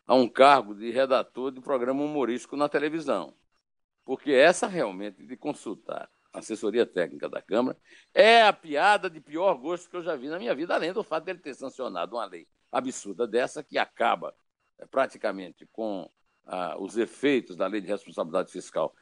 a 0.08 0.15
um 0.15 0.27
cargo 0.27 0.74
de 0.74 0.89
redator 0.91 1.51
de 1.51 1.60
programa 1.60 2.03
humorístico 2.03 2.55
na 2.55 2.69
televisão. 2.69 3.34
Porque 4.05 4.31
essa 4.31 4.65
realmente 4.65 5.25
de 5.25 5.36
consultar 5.36 6.10
a 6.31 6.39
assessoria 6.39 6.86
técnica 6.86 7.27
da 7.27 7.41
Câmara 7.41 7.77
é 8.13 8.41
a 8.43 8.53
piada 8.53 9.10
de 9.10 9.19
pior 9.19 9.55
gosto 9.55 9.89
que 9.89 9.98
eu 9.98 10.03
já 10.03 10.15
vi 10.15 10.29
na 10.29 10.39
minha 10.39 10.55
vida, 10.55 10.74
além 10.74 10.93
do 10.93 11.03
fato 11.03 11.25
dele 11.25 11.39
ter 11.39 11.53
sancionado 11.53 12.15
uma 12.15 12.25
lei 12.25 12.48
absurda 12.72 13.27
dessa 13.27 13.62
que 13.62 13.77
acaba 13.77 14.34
é, 14.77 14.86
praticamente 14.86 15.67
com 15.72 16.10
ah, 16.46 16.75
os 16.79 16.98
efeitos 16.98 17.55
da 17.55 17.67
lei 17.67 17.81
de 17.81 17.88
responsabilidade 17.88 18.51
fiscal, 18.51 18.96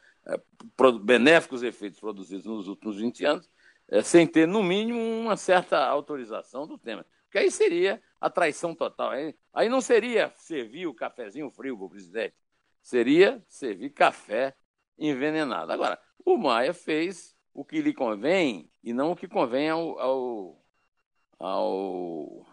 benéficos 1.04 1.64
efeitos 1.64 2.00
produzidos 2.00 2.46
nos 2.46 2.68
últimos 2.68 2.98
20 2.98 3.26
anos, 3.26 3.50
é, 3.88 4.02
sem 4.02 4.28
ter, 4.28 4.48
no 4.48 4.62
mínimo, 4.62 5.00
uma 5.00 5.38
certa 5.38 5.86
autorização 5.86 6.68
do 6.68 6.78
Temer. 6.78 7.06
Porque 7.24 7.38
aí 7.40 7.52
seria 7.52 8.02
a 8.20 8.30
traição 8.30 8.74
total. 8.74 9.12
Aí 9.54 9.70
não 9.70 9.82
seria 9.82 10.34
servir 10.38 10.88
o 10.88 10.94
cafezinho 10.94 11.50
frio 11.52 11.78
para 11.78 11.86
o 11.86 11.90
presidente, 11.90 12.36
seria 12.82 13.44
servir 13.48 13.90
café 13.92 14.56
envenenado. 14.98 15.72
Agora, 15.72 16.00
o 16.26 16.38
Maia 16.38 16.74
fez 16.74 17.36
o 17.54 17.66
que 17.66 17.82
lhe 17.82 17.94
convém 17.94 18.70
e 18.84 18.94
não 18.94 19.12
o 19.12 19.16
que 19.16 19.28
convém 19.28 19.70
ao, 19.70 20.00
ao, 20.00 20.66
ao 21.40 22.46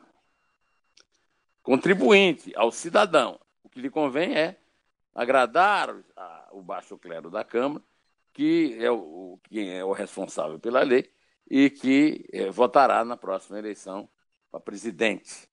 contribuinte, 1.63 2.53
ao 2.57 2.71
cidadão. 2.71 3.39
O 3.63 3.69
que 3.69 3.81
lhe 3.81 3.91
convém 3.91 4.37
é 4.37 4.59
agradar 5.15 5.95
a, 6.17 6.49
o 6.53 6.63
baixo 6.63 6.99
clero 6.99 7.31
da 7.31 7.45
Câmara, 7.45 7.83
que 8.33 8.77
é 8.81 8.91
o, 8.91 9.39
quem 9.45 9.71
é 9.71 9.85
o 9.85 9.93
responsável 9.93 10.59
pela 10.59 10.83
lei 10.83 11.09
e 11.49 11.71
que 11.71 12.27
é, 12.33 12.51
votará 12.51 13.05
na 13.05 13.17
próxima 13.17 13.59
eleição 13.59 14.09
para 14.51 14.61
presidente, 14.61 15.49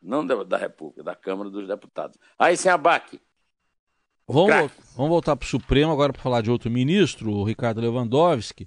não 0.00 0.26
da, 0.26 0.42
da, 0.42 0.56
República, 0.56 1.02
da 1.02 1.14
Câmara 1.14 1.48
dos 1.48 1.66
Deputados. 1.66 2.18
Aí 2.38 2.56
sem 2.56 2.70
abaque. 2.70 3.20
Vamos, 4.26 4.72
vamos 4.96 5.10
voltar 5.10 5.36
para 5.36 5.44
o 5.44 5.48
Supremo 5.48 5.92
agora 5.92 6.12
para 6.12 6.22
falar 6.22 6.42
de 6.42 6.50
outro 6.50 6.70
ministro, 6.70 7.30
o 7.30 7.44
Ricardo 7.44 7.80
Lewandowski. 7.80 8.66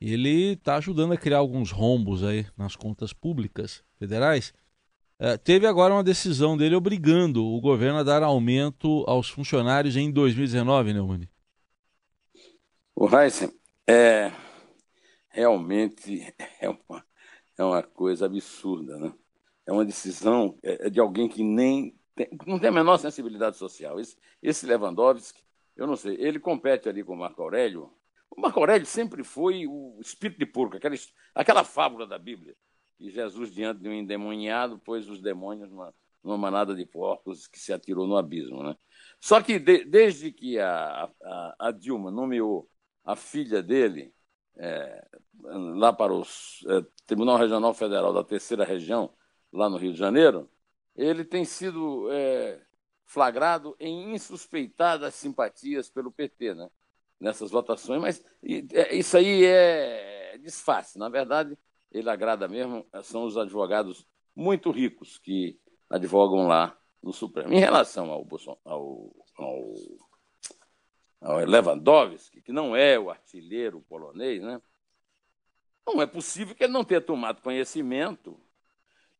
Ele 0.00 0.52
está 0.52 0.76
ajudando 0.76 1.12
a 1.12 1.16
criar 1.16 1.38
alguns 1.38 1.70
rombos 1.70 2.24
aí 2.24 2.46
nas 2.56 2.74
contas 2.74 3.12
públicas 3.12 3.84
federais. 3.98 4.52
É, 5.24 5.36
teve 5.36 5.68
agora 5.68 5.94
uma 5.94 6.02
decisão 6.02 6.56
dele 6.56 6.74
obrigando 6.74 7.46
o 7.46 7.60
governo 7.60 8.00
a 8.00 8.02
dar 8.02 8.24
aumento 8.24 9.04
aos 9.06 9.30
funcionários 9.30 9.96
em 9.96 10.10
2019, 10.10 10.92
Neumann. 10.92 11.28
O 12.92 13.08
Heisen, 13.08 13.52
é, 13.86 14.32
realmente 15.28 16.34
é 16.60 16.68
uma, 16.68 17.06
é 17.56 17.62
uma 17.62 17.82
coisa 17.84 18.26
absurda, 18.26 18.98
né? 18.98 19.14
É 19.64 19.70
uma 19.70 19.84
decisão 19.84 20.58
é, 20.60 20.88
é 20.88 20.90
de 20.90 20.98
alguém 20.98 21.28
que 21.28 21.44
nem 21.44 21.96
tem, 22.16 22.28
não 22.44 22.58
tem 22.58 22.70
a 22.70 22.72
menor 22.72 22.98
sensibilidade 22.98 23.56
social. 23.56 24.00
Esse, 24.00 24.16
esse 24.42 24.66
Lewandowski, 24.66 25.40
eu 25.76 25.86
não 25.86 25.94
sei, 25.94 26.16
ele 26.18 26.40
compete 26.40 26.88
ali 26.88 27.04
com 27.04 27.14
o 27.14 27.18
Marco 27.18 27.40
Aurélio. 27.40 27.94
O 28.28 28.40
Marco 28.40 28.58
Aurélio 28.58 28.86
sempre 28.86 29.22
foi 29.22 29.68
o 29.68 30.00
espírito 30.00 30.40
de 30.40 30.46
porco, 30.46 30.76
aquela, 30.76 30.96
aquela 31.32 31.62
fábula 31.62 32.08
da 32.08 32.18
Bíblia 32.18 32.56
e 32.98 33.10
Jesus, 33.10 33.52
diante 33.52 33.80
de 33.80 33.88
um 33.88 33.92
endemoniado, 33.92 34.78
pôs 34.78 35.08
os 35.08 35.20
demônios 35.20 35.70
numa, 35.70 35.94
numa 36.22 36.38
manada 36.38 36.74
de 36.74 36.86
porcos 36.86 37.46
que 37.46 37.58
se 37.58 37.72
atirou 37.72 38.06
no 38.06 38.16
abismo. 38.16 38.62
Né? 38.62 38.76
Só 39.20 39.40
que 39.40 39.58
de, 39.58 39.84
desde 39.84 40.30
que 40.30 40.58
a, 40.58 41.10
a, 41.22 41.56
a, 41.58 41.70
Dilma 41.70 42.10
nomeou 42.10 42.68
a 43.04 43.16
filha 43.16 43.62
dele 43.62 44.14
é, 44.56 45.04
lá 45.42 45.92
para 45.92 46.12
o 46.12 46.22
é, 46.22 46.84
Tribunal 47.06 47.38
Regional 47.38 47.74
Federal 47.74 48.12
da 48.12 48.22
Terceira 48.22 48.64
Região, 48.64 49.12
lá 49.52 49.68
no 49.68 49.76
Rio 49.76 49.92
de 49.92 49.98
Janeiro, 49.98 50.48
ele 50.94 51.24
tem 51.24 51.44
sido 51.44 52.08
é, 52.10 52.60
flagrado 53.04 53.74
em 53.80 54.14
insuspeitadas 54.14 55.14
simpatias 55.14 55.90
pelo 55.90 56.12
PT, 56.12 56.54
né? 56.54 56.70
nessas 57.22 57.50
votações, 57.50 58.00
mas 58.00 58.24
é, 58.72 58.94
isso 58.96 59.16
aí 59.16 59.44
é 59.44 60.38
disfarce. 60.38 60.98
Na 60.98 61.08
verdade, 61.08 61.56
ele 61.92 62.10
agrada 62.10 62.48
mesmo 62.48 62.86
são 63.02 63.24
os 63.24 63.36
advogados 63.36 64.06
muito 64.34 64.70
ricos 64.70 65.18
que 65.18 65.58
advogam 65.88 66.46
lá 66.46 66.76
no 67.02 67.12
Supremo. 67.12 67.52
Em 67.52 67.58
relação 67.58 68.10
ao, 68.10 68.26
ao, 68.64 69.16
ao, 69.36 69.74
ao 71.20 71.44
Lewandowski, 71.44 72.40
que 72.40 72.52
não 72.52 72.74
é 72.74 72.98
o 72.98 73.10
artilheiro 73.10 73.82
polonês, 73.82 74.42
né? 74.42 74.60
não 75.86 76.00
é 76.00 76.06
possível 76.06 76.54
que 76.54 76.64
ele 76.64 76.72
não 76.72 76.84
tenha 76.84 77.00
tomado 77.00 77.42
conhecimento 77.42 78.40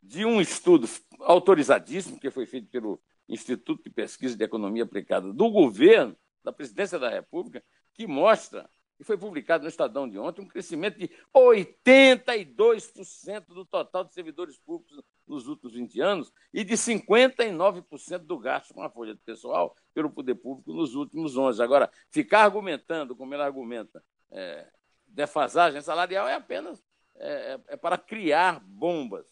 de 0.03 0.25
um 0.25 0.41
estudo 0.41 0.89
autorizadíssimo 1.21 2.19
que 2.19 2.31
foi 2.31 2.47
feito 2.47 2.69
pelo 2.69 3.01
Instituto 3.29 3.85
de 3.85 3.91
Pesquisa 3.91 4.37
de 4.37 4.45
Economia 4.45 4.85
Aplicada 4.85 5.33
do 5.33 5.51
governo, 5.51 6.17
da 6.43 6.53
Presidência 6.53 6.99
da 6.99 7.09
República, 7.09 7.63
que 7.95 8.07
mostra 8.07 8.69
e 8.99 9.05
foi 9.05 9.17
publicado 9.17 9.63
no 9.65 9.69
Estadão 9.69 10.09
de 10.09 10.19
ontem, 10.19 10.43
um 10.43 10.47
crescimento 10.47 10.99
de 10.99 11.09
82% 11.35 13.47
do 13.49 13.65
total 13.65 14.05
de 14.05 14.13
servidores 14.13 14.59
públicos 14.59 15.03
nos 15.27 15.49
últimos 15.49 15.75
20 15.75 16.01
anos 16.01 16.33
e 16.53 16.63
de 16.65 16.75
59% 16.75 18.19
do 18.19 18.39
gasto 18.39 18.75
com 18.75 18.83
a 18.83 18.91
folha 18.91 19.15
de 19.15 19.21
pessoal 19.21 19.75
pelo 19.95 20.11
poder 20.11 20.35
público 20.37 20.73
nos 20.73 20.95
últimos 20.95 21.37
11. 21.37 21.63
Agora, 21.63 21.91
ficar 22.11 22.45
argumentando, 22.45 23.17
como 23.17 23.35
ele 23.35 23.43
argumenta, 23.43 24.05
é, 24.31 24.71
defasagem 25.07 25.81
salarial 25.81 26.29
é 26.29 26.35
apenas 26.35 26.83
é, 27.17 27.55
é, 27.55 27.61
é 27.69 27.77
para 27.77 27.99
criar 27.99 28.61
bombas 28.61 29.27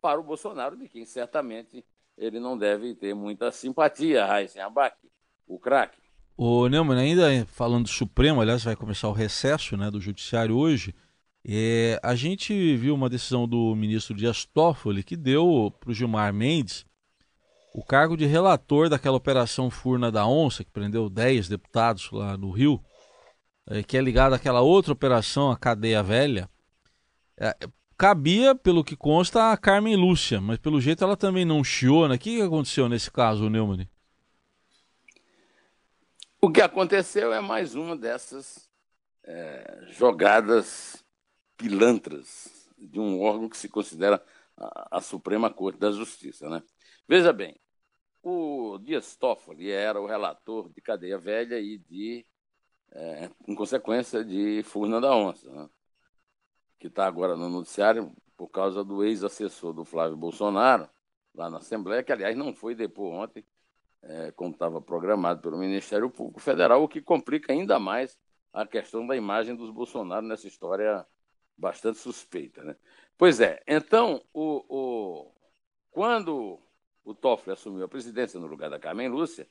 para 0.00 0.20
o 0.20 0.22
Bolsonaro, 0.22 0.76
de 0.76 0.88
quem 0.88 1.04
certamente 1.06 1.84
ele 2.16 2.38
não 2.38 2.56
deve 2.56 2.94
ter 2.94 3.14
muita 3.14 3.50
simpatia, 3.50 4.24
Raíssen 4.24 4.62
Abac, 4.62 4.96
o 5.46 5.58
craque. 5.58 6.03
O 6.36 6.68
Neumann, 6.68 6.98
ainda 6.98 7.46
falando 7.46 7.84
do 7.84 7.90
Supremo, 7.90 8.40
aliás, 8.40 8.64
vai 8.64 8.74
começar 8.74 9.08
o 9.08 9.12
recesso 9.12 9.76
né, 9.76 9.88
do 9.90 10.00
Judiciário 10.00 10.56
hoje. 10.56 10.92
É, 11.46 12.00
a 12.02 12.14
gente 12.14 12.76
viu 12.76 12.94
uma 12.94 13.08
decisão 13.08 13.46
do 13.46 13.74
ministro 13.76 14.16
Dias 14.16 14.44
Toffoli 14.44 15.04
que 15.04 15.16
deu 15.16 15.72
para 15.78 15.90
o 15.90 15.94
Gilmar 15.94 16.32
Mendes 16.32 16.84
o 17.74 17.84
cargo 17.84 18.16
de 18.16 18.24
relator 18.24 18.88
daquela 18.88 19.16
operação 19.16 19.68
Furna 19.68 20.10
da 20.10 20.26
Onça, 20.26 20.64
que 20.64 20.70
prendeu 20.70 21.10
10 21.10 21.48
deputados 21.48 22.08
lá 22.12 22.36
no 22.36 22.50
Rio, 22.50 22.80
é, 23.68 23.82
que 23.82 23.96
é 23.96 24.00
ligada 24.00 24.36
àquela 24.36 24.60
outra 24.60 24.92
operação, 24.92 25.50
a 25.50 25.56
Cadeia 25.56 26.02
Velha. 26.02 26.48
É, 27.38 27.56
cabia, 27.96 28.54
pelo 28.54 28.84
que 28.84 28.96
consta, 28.96 29.52
a 29.52 29.56
Carmen 29.56 29.96
Lúcia, 29.96 30.40
mas 30.40 30.58
pelo 30.58 30.80
jeito 30.80 31.04
ela 31.04 31.16
também 31.16 31.44
não 31.44 31.62
chiou. 31.62 32.08
Né? 32.08 32.14
O 32.14 32.18
que 32.18 32.40
aconteceu 32.40 32.88
nesse 32.88 33.10
caso, 33.10 33.50
Neumann? 33.50 33.88
O 36.44 36.52
que 36.52 36.60
aconteceu 36.60 37.32
é 37.32 37.40
mais 37.40 37.74
uma 37.74 37.96
dessas 37.96 38.68
é, 39.22 39.86
jogadas 39.88 41.02
pilantras 41.56 42.68
de 42.76 43.00
um 43.00 43.22
órgão 43.22 43.48
que 43.48 43.56
se 43.56 43.66
considera 43.66 44.22
a, 44.54 44.98
a, 44.98 45.00
Suprema 45.00 45.50
Corte 45.50 45.78
da 45.78 45.90
Justiça. 45.90 46.46
Né? 46.50 46.62
Veja 47.08 47.32
bem, 47.32 47.58
o 48.22 48.76
Dias 48.76 49.16
Toffoli 49.16 49.70
era 49.70 49.98
o 49.98 50.06
relator 50.06 50.68
de 50.68 50.82
Cadeia 50.82 51.16
Velha 51.16 51.58
e 51.58 51.78
de, 51.78 52.26
é, 52.92 53.30
em 53.48 53.54
consequência, 53.54 54.22
de 54.22 54.62
Furna 54.64 55.00
da 55.00 55.16
Onça, 55.16 55.50
né? 55.50 55.66
que 56.78 56.88
está 56.88 57.06
agora 57.06 57.36
no 57.36 57.48
noticiário 57.48 58.14
por 58.36 58.48
causa 58.48 58.84
do 58.84 59.02
ex-assessor 59.02 59.72
do 59.72 59.86
Flávio 59.86 60.18
Bolsonaro, 60.18 60.90
lá 61.34 61.48
na 61.48 61.56
Assembleia, 61.56 62.02
que, 62.02 62.12
aliás, 62.12 62.36
não 62.36 62.52
foi 62.52 62.74
depor 62.74 63.14
ontem, 63.14 63.42
é, 64.06 64.32
como 64.32 64.52
estava 64.52 64.80
programado 64.80 65.40
pelo 65.40 65.58
Ministério 65.58 66.10
Público 66.10 66.40
Federal, 66.40 66.82
o 66.82 66.88
que 66.88 67.00
complica 67.00 67.52
ainda 67.52 67.78
mais 67.78 68.18
a 68.52 68.66
questão 68.66 69.06
da 69.06 69.16
imagem 69.16 69.56
dos 69.56 69.70
Bolsonaro 69.70 70.26
nessa 70.26 70.46
história 70.46 71.04
bastante 71.56 71.98
suspeita. 71.98 72.62
Né? 72.62 72.76
Pois 73.16 73.40
é, 73.40 73.62
então, 73.66 74.22
o, 74.32 74.64
o, 74.68 75.32
quando 75.90 76.60
o 77.04 77.14
Toffoli 77.14 77.52
assumiu 77.52 77.84
a 77.84 77.88
presidência 77.88 78.38
no 78.38 78.46
lugar 78.46 78.70
da 78.70 78.78
Carmen 78.78 79.08
Lúcia, 79.08 79.48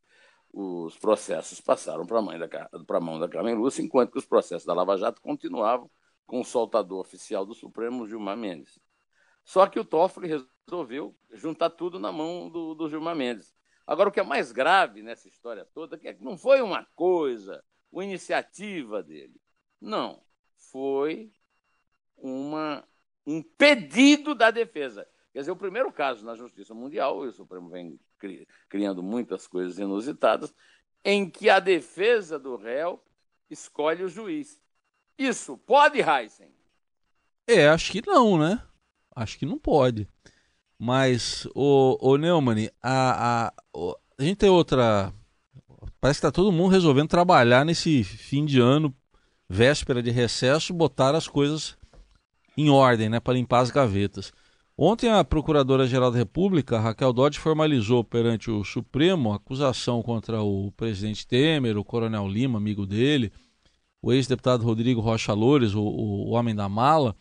os 0.52 0.98
processos 0.98 1.60
passaram 1.60 2.06
para 2.06 2.20
a 2.20 3.02
mão 3.02 3.20
da 3.20 3.28
Carmen 3.28 3.56
Lúcia, 3.56 3.82
enquanto 3.82 4.12
que 4.12 4.20
os 4.20 4.26
processos 4.26 4.66
da 4.66 4.74
Lava 4.74 4.98
Jato 4.98 5.22
continuavam 5.22 5.90
com 6.26 6.42
o 6.42 6.46
soltador 6.46 7.00
oficial 7.00 7.46
do 7.46 7.56
Supremo, 7.56 8.08
Gilmar 8.08 8.38
Mendes. 8.38 8.80
Só 9.44 9.68
que 9.68 9.80
o 9.80 9.84
Toffoli 9.84 10.28
resolveu 10.68 11.16
juntar 11.32 11.72
tudo 11.72 12.00
na 12.00 12.12
mão 12.12 12.50
do, 12.50 12.76
do 12.76 12.88
Gilmar 12.88 13.16
Mendes. 13.16 13.54
Agora, 13.86 14.10
o 14.10 14.12
que 14.12 14.20
é 14.20 14.24
mais 14.24 14.52
grave 14.52 15.02
nessa 15.02 15.28
história 15.28 15.66
toda 15.74 16.00
é 16.04 16.14
que 16.14 16.24
não 16.24 16.38
foi 16.38 16.62
uma 16.62 16.86
coisa, 16.96 17.64
uma 17.92 18.04
iniciativa 18.04 19.04
dele. 19.04 19.36
Não. 19.80 20.22
Foi 20.58 21.32
uma, 22.18 22.88
um 23.26 23.42
pedido 23.42 24.34
da 24.34 24.50
defesa. 24.52 25.08
Quer 25.34 25.40
dizer, 25.40 25.52
o 25.52 25.58
primeiro 25.58 25.92
caso 25.92 26.26
na 26.26 26.36
Justiça 26.36 26.74
Mundial, 26.74 27.26
e 27.26 27.28
o 27.28 27.34
Supremo 27.34 27.70
vem 27.70 28.00
criando 28.70 29.04
muitas 29.04 29.48
coisas 29.48 29.78
inusitadas, 29.78 30.54
em 31.04 31.30
que 31.30 31.50
a 31.50 31.60
defesa 31.60 32.40
do 32.40 32.56
réu 32.56 33.04
escolhe 33.50 34.04
o 34.04 34.10
juiz. 34.10 34.62
Isso 35.18 35.58
pode, 35.58 36.00
Heisen? 36.00 36.54
É, 37.46 37.68
acho 37.68 37.92
que 37.92 38.06
não, 38.06 38.38
né? 38.38 38.66
Acho 39.16 39.38
que 39.38 39.46
não 39.46 39.60
pode. 39.60 40.08
Mas, 40.86 41.48
o, 41.56 41.98
o 42.02 42.18
Neumann, 42.18 42.70
a, 42.84 43.48
a, 43.48 43.54
a 44.20 44.22
gente 44.22 44.36
tem 44.36 44.50
outra. 44.50 45.14
Parece 46.02 46.20
que 46.20 46.26
está 46.26 46.30
todo 46.30 46.52
mundo 46.52 46.72
resolvendo 46.74 47.08
trabalhar 47.08 47.64
nesse 47.64 48.04
fim 48.04 48.44
de 48.44 48.60
ano, 48.60 48.94
véspera 49.48 50.04
de 50.04 50.12
recesso, 50.12 50.74
botar 50.74 51.16
as 51.16 51.26
coisas 51.26 51.78
em 52.58 52.70
ordem, 52.70 53.08
né, 53.08 53.22
para 53.22 53.36
limpar 53.36 53.62
as 53.62 53.72
gavetas. 53.72 54.34
Ontem 54.78 55.10
a 55.10 55.24
Procuradora-Geral 55.24 56.12
da 56.12 56.18
República, 56.18 56.82
Raquel 56.82 57.14
Dodge, 57.14 57.40
formalizou 57.40 58.04
perante 58.04 58.52
o 58.52 58.66
Supremo 58.66 59.32
a 59.32 59.38
acusação 59.38 60.04
contra 60.04 60.42
o 60.42 60.70
presidente 60.74 61.26
Temer, 61.26 61.78
o 61.78 61.86
Coronel 61.86 62.28
Lima, 62.28 62.58
amigo 62.58 62.86
dele, 62.86 63.32
o 64.02 64.12
ex-deputado 64.12 64.66
Rodrigo 64.66 65.00
Rocha 65.00 65.32
Loures, 65.32 65.76
o, 65.76 65.82
o, 65.82 66.32
homem 66.32 66.54
da 66.54 66.68
mala, 66.68 67.16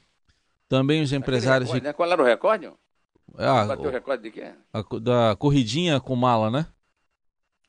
também 0.69 1.01
os 1.01 1.13
empresários. 1.13 1.69
Recorde, 1.69 1.87
né? 1.87 1.93
Qual 1.93 2.11
era 2.11 2.21
o 2.21 2.25
recorde? 2.25 2.69
Ah, 3.39 3.65
Bateu 3.65 3.89
o 3.89 3.93
recorde 3.93 4.23
de 4.25 4.31
quê? 4.31 4.53
A, 4.73 4.83
da 5.01 5.37
corridinha 5.37 6.01
com 6.01 6.15
mala, 6.17 6.51
né? 6.51 6.67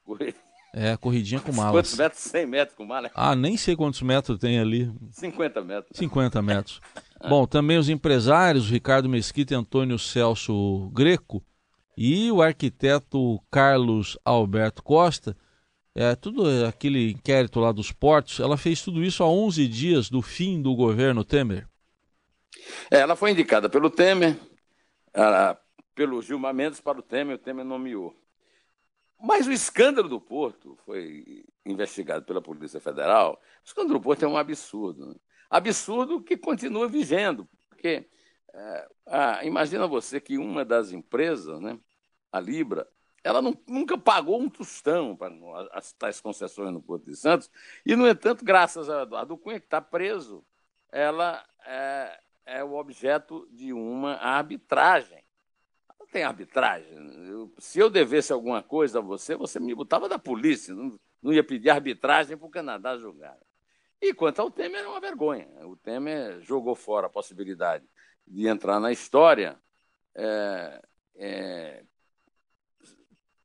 Corri... 0.04 0.36
É, 0.74 0.98
corridinha 0.98 1.40
com 1.40 1.52
mala. 1.54 1.72
Quantos 1.72 1.96
metros? 1.96 2.22
100 2.22 2.46
metros 2.46 2.76
com 2.76 2.86
mala? 2.86 3.12
Ah, 3.14 3.36
nem 3.36 3.56
sei 3.56 3.76
quantos 3.76 4.02
metros 4.02 4.40
tem 4.40 4.60
ali. 4.60 4.92
50 5.12 5.62
metros. 5.62 5.98
50 5.98 6.42
metros. 6.42 6.82
Bom, 7.30 7.46
também 7.46 7.78
os 7.78 7.88
empresários, 7.88 8.70
Ricardo 8.70 9.08
Mesquita 9.08 9.54
e 9.54 9.58
Antônio 9.58 9.98
Celso 9.98 10.90
Greco, 10.94 11.42
e 11.98 12.30
o 12.32 12.42
arquiteto 12.42 13.40
Carlos 13.50 14.18
Alberto 14.26 14.84
Costa, 14.84 15.38
é, 15.96 16.16
tudo 16.16 16.66
aquele 16.66 17.12
inquérito 17.12 17.60
lá 17.60 17.72
dos 17.72 17.92
portos, 17.92 18.40
ela 18.40 18.58
fez 18.58 18.82
tudo 18.82 19.04
isso 19.04 19.24
há 19.24 19.30
11 19.30 19.68
dias 19.68 20.10
do 20.10 20.22
fim 20.22 20.62
do 20.62 20.76
governo 20.76 21.24
Temer. 21.24 21.68
É, 22.90 23.00
ela 23.00 23.16
foi 23.16 23.32
indicada 23.32 23.70
pelo 23.70 23.90
Temer, 23.90 24.38
pelo 25.94 26.22
Gilmar 26.22 26.54
Mendes 26.54 26.82
para 26.82 27.00
o 27.00 27.04
Temer, 27.04 27.36
o 27.36 27.40
Temer 27.40 27.66
nomeou. 27.66 28.16
Mas 29.22 29.48
o 29.48 29.52
escândalo 29.52 30.10
do 30.10 30.20
Porto 30.20 30.78
foi 30.86 31.46
investigado 31.66 32.26
pela 32.26 32.42
Polícia 32.42 32.82
Federal. 32.82 33.40
O 33.64 33.68
escândalo 33.68 34.00
do 34.00 34.04
Porto 34.04 34.24
é 34.24 34.28
um 34.28 34.38
absurdo. 34.38 35.06
Né? 35.08 35.16
Absurdo 35.50 36.22
que 36.22 36.36
continua 36.36 36.88
vigendo, 36.88 37.48
porque 37.70 38.10
é, 38.54 38.88
ah, 39.08 39.46
imagina 39.46 39.88
você 39.88 40.20
que 40.20 40.38
uma 40.38 40.64
das 40.64 40.92
empresas, 40.92 41.60
né, 41.60 41.80
a 42.32 42.40
Libra, 42.40 42.88
ela 43.24 43.42
não, 43.42 43.58
nunca 43.68 43.98
pagou 43.98 44.40
um 44.40 44.50
tostão 44.50 45.16
para 45.16 45.34
as 45.72 45.94
tais 45.94 46.20
concessões 46.20 46.72
no 46.72 46.82
Porto 46.82 47.06
de 47.06 47.16
Santos, 47.16 47.50
e, 47.86 47.96
no 47.96 48.08
entanto, 48.08 48.44
graças 48.44 48.90
a, 48.90 49.04
a 49.04 49.24
do 49.24 49.38
Cunha, 49.38 49.60
que 49.60 49.66
está 49.66 49.82
preso, 49.82 50.46
ela 50.92 51.44
é, 51.66 52.20
é, 52.46 52.64
o 52.64 52.74
objeto 52.74 53.48
de 53.52 53.74
uma 53.74 54.16
arbitragem. 54.16 55.24
Não 56.00 56.08
tem 56.08 56.24
arbitragem. 56.24 56.92
Eu, 57.28 57.54
se 57.58 57.80
eu 57.80 57.90
devesse 57.90 58.32
alguma 58.34 58.62
coisa 58.62 59.00
a 59.00 59.02
você, 59.02 59.36
você 59.36 59.60
me 59.60 59.74
botava 59.74 60.10
da 60.10 60.20
polícia, 60.20 60.74
não, 60.74 61.00
não 61.22 61.34
ia 61.34 61.44
pedir 61.44 61.70
arbitragem 61.70 62.38
para 62.38 62.48
o 62.48 62.52
Canadá 62.52 62.98
julgar. 62.98 63.38
E 64.02 64.14
quanto 64.14 64.42
ao 64.42 64.52
Temer, 64.52 64.84
é 64.84 64.88
uma 64.88 65.00
vergonha. 65.00 65.48
O 65.66 65.78
Temer 65.78 66.42
jogou 66.42 66.76
fora 66.76 67.08
a 67.08 67.10
possibilidade 67.10 67.86
de 68.28 68.48
entrar 68.48 68.80
na 68.80 68.92
história 68.92 69.58
é, 70.16 70.82
é, 71.16 71.84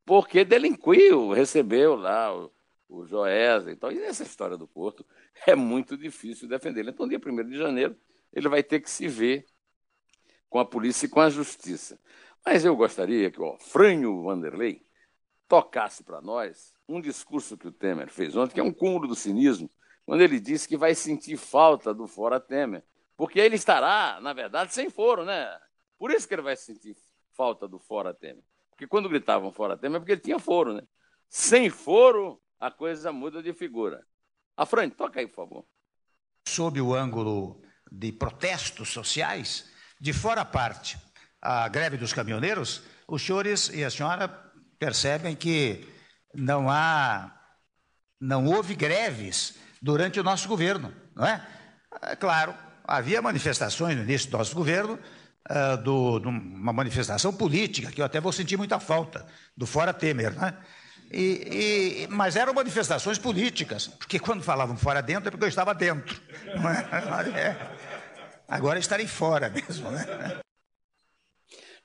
porque 0.04 0.44
delinquiu, 0.44 1.30
recebeu 1.30 1.94
lá 1.94 2.34
o, 2.34 2.52
o 2.88 3.06
Joés 3.06 3.68
e 3.68 3.76
tal. 3.76 3.92
E 3.92 4.00
nessa 4.00 4.22
história 4.22 4.56
do 4.56 4.66
Porto 4.66 5.06
é 5.46 5.54
muito 5.54 5.96
difícil 5.96 6.48
defender. 6.48 6.88
Então, 6.88 7.06
dia 7.06 7.20
1 7.24 7.48
de 7.48 7.56
janeiro, 7.56 7.96
ele 8.32 8.48
vai 8.48 8.62
ter 8.62 8.80
que 8.80 8.90
se 8.90 9.08
ver 9.08 9.46
com 10.48 10.58
a 10.58 10.64
polícia 10.64 11.06
e 11.06 11.08
com 11.08 11.20
a 11.20 11.30
justiça. 11.30 11.98
Mas 12.44 12.64
eu 12.64 12.74
gostaria 12.76 13.30
que 13.30 13.40
o 13.40 13.58
Frânio 13.58 14.22
Vanderlei 14.22 14.82
tocasse 15.46 16.02
para 16.02 16.20
nós 16.20 16.74
um 16.88 17.00
discurso 17.00 17.56
que 17.56 17.68
o 17.68 17.72
Temer 17.72 18.08
fez 18.08 18.36
ontem, 18.36 18.54
que 18.54 18.60
é 18.60 18.62
um 18.62 18.72
cúmulo 18.72 19.06
do 19.06 19.14
cinismo, 19.14 19.70
quando 20.06 20.22
ele 20.22 20.40
disse 20.40 20.66
que 20.66 20.76
vai 20.76 20.94
sentir 20.94 21.36
falta 21.36 21.92
do 21.92 22.06
Fora 22.06 22.40
Temer, 22.40 22.82
porque 23.16 23.38
ele 23.38 23.56
estará, 23.56 24.18
na 24.22 24.32
verdade, 24.32 24.72
sem 24.72 24.88
foro, 24.88 25.24
né? 25.24 25.58
Por 25.98 26.10
isso 26.10 26.26
que 26.26 26.34
ele 26.34 26.42
vai 26.42 26.56
sentir 26.56 26.96
falta 27.32 27.68
do 27.68 27.78
Fora 27.78 28.14
Temer. 28.14 28.44
Porque 28.70 28.86
quando 28.86 29.08
gritavam 29.08 29.52
Fora 29.52 29.76
Temer 29.76 29.96
é 29.96 30.00
porque 30.00 30.12
ele 30.12 30.20
tinha 30.20 30.38
foro, 30.38 30.72
né? 30.72 30.82
Sem 31.28 31.68
foro, 31.68 32.40
a 32.58 32.70
coisa 32.70 33.12
muda 33.12 33.42
de 33.42 33.52
figura. 33.52 34.06
A 34.56 34.64
Fran, 34.64 34.88
toca 34.88 35.20
aí, 35.20 35.26
por 35.26 35.34
favor. 35.34 35.66
Sob 36.46 36.80
o 36.80 36.94
ângulo 36.94 37.60
de 37.90 38.12
protestos 38.12 38.90
sociais, 38.90 39.66
de 40.00 40.12
fora 40.12 40.42
a 40.42 40.44
parte, 40.44 40.98
a 41.40 41.68
greve 41.68 41.96
dos 41.96 42.12
caminhoneiros, 42.12 42.82
os 43.06 43.22
senhores 43.22 43.70
e 43.72 43.84
a 43.84 43.90
senhora 43.90 44.28
percebem 44.78 45.34
que 45.34 45.86
não 46.34 46.70
há, 46.70 47.32
não 48.20 48.46
houve 48.46 48.74
greves 48.74 49.54
durante 49.80 50.20
o 50.20 50.24
nosso 50.24 50.48
governo, 50.48 50.94
não 51.14 51.26
é? 51.26 51.46
é 52.02 52.16
claro, 52.16 52.54
havia 52.84 53.22
manifestações 53.22 53.96
no 53.96 54.02
início 54.02 54.30
do 54.30 54.38
nosso 54.38 54.54
governo, 54.54 54.98
uh, 55.50 55.76
do, 55.82 56.18
uma 56.28 56.72
manifestação 56.72 57.32
política, 57.32 57.90
que 57.90 58.00
eu 58.00 58.04
até 58.04 58.20
vou 58.20 58.32
sentir 58.32 58.56
muita 58.56 58.78
falta, 58.78 59.26
do 59.56 59.66
Fora 59.66 59.92
Temer, 59.92 60.34
né? 60.34 60.54
E, 61.10 62.04
e, 62.04 62.08
mas 62.10 62.36
eram 62.36 62.52
manifestações 62.52 63.18
políticas, 63.18 63.88
porque 63.88 64.18
quando 64.18 64.42
falavam 64.42 64.76
fora 64.76 65.00
dentro 65.00 65.28
é 65.28 65.30
porque 65.30 65.44
eu 65.44 65.48
estava 65.48 65.74
dentro. 65.74 66.20
É? 66.46 67.38
É. 67.38 67.77
Agora 68.48 68.78
estarei 68.78 69.06
fora 69.06 69.50
mesmo, 69.50 69.90
né? 69.90 70.00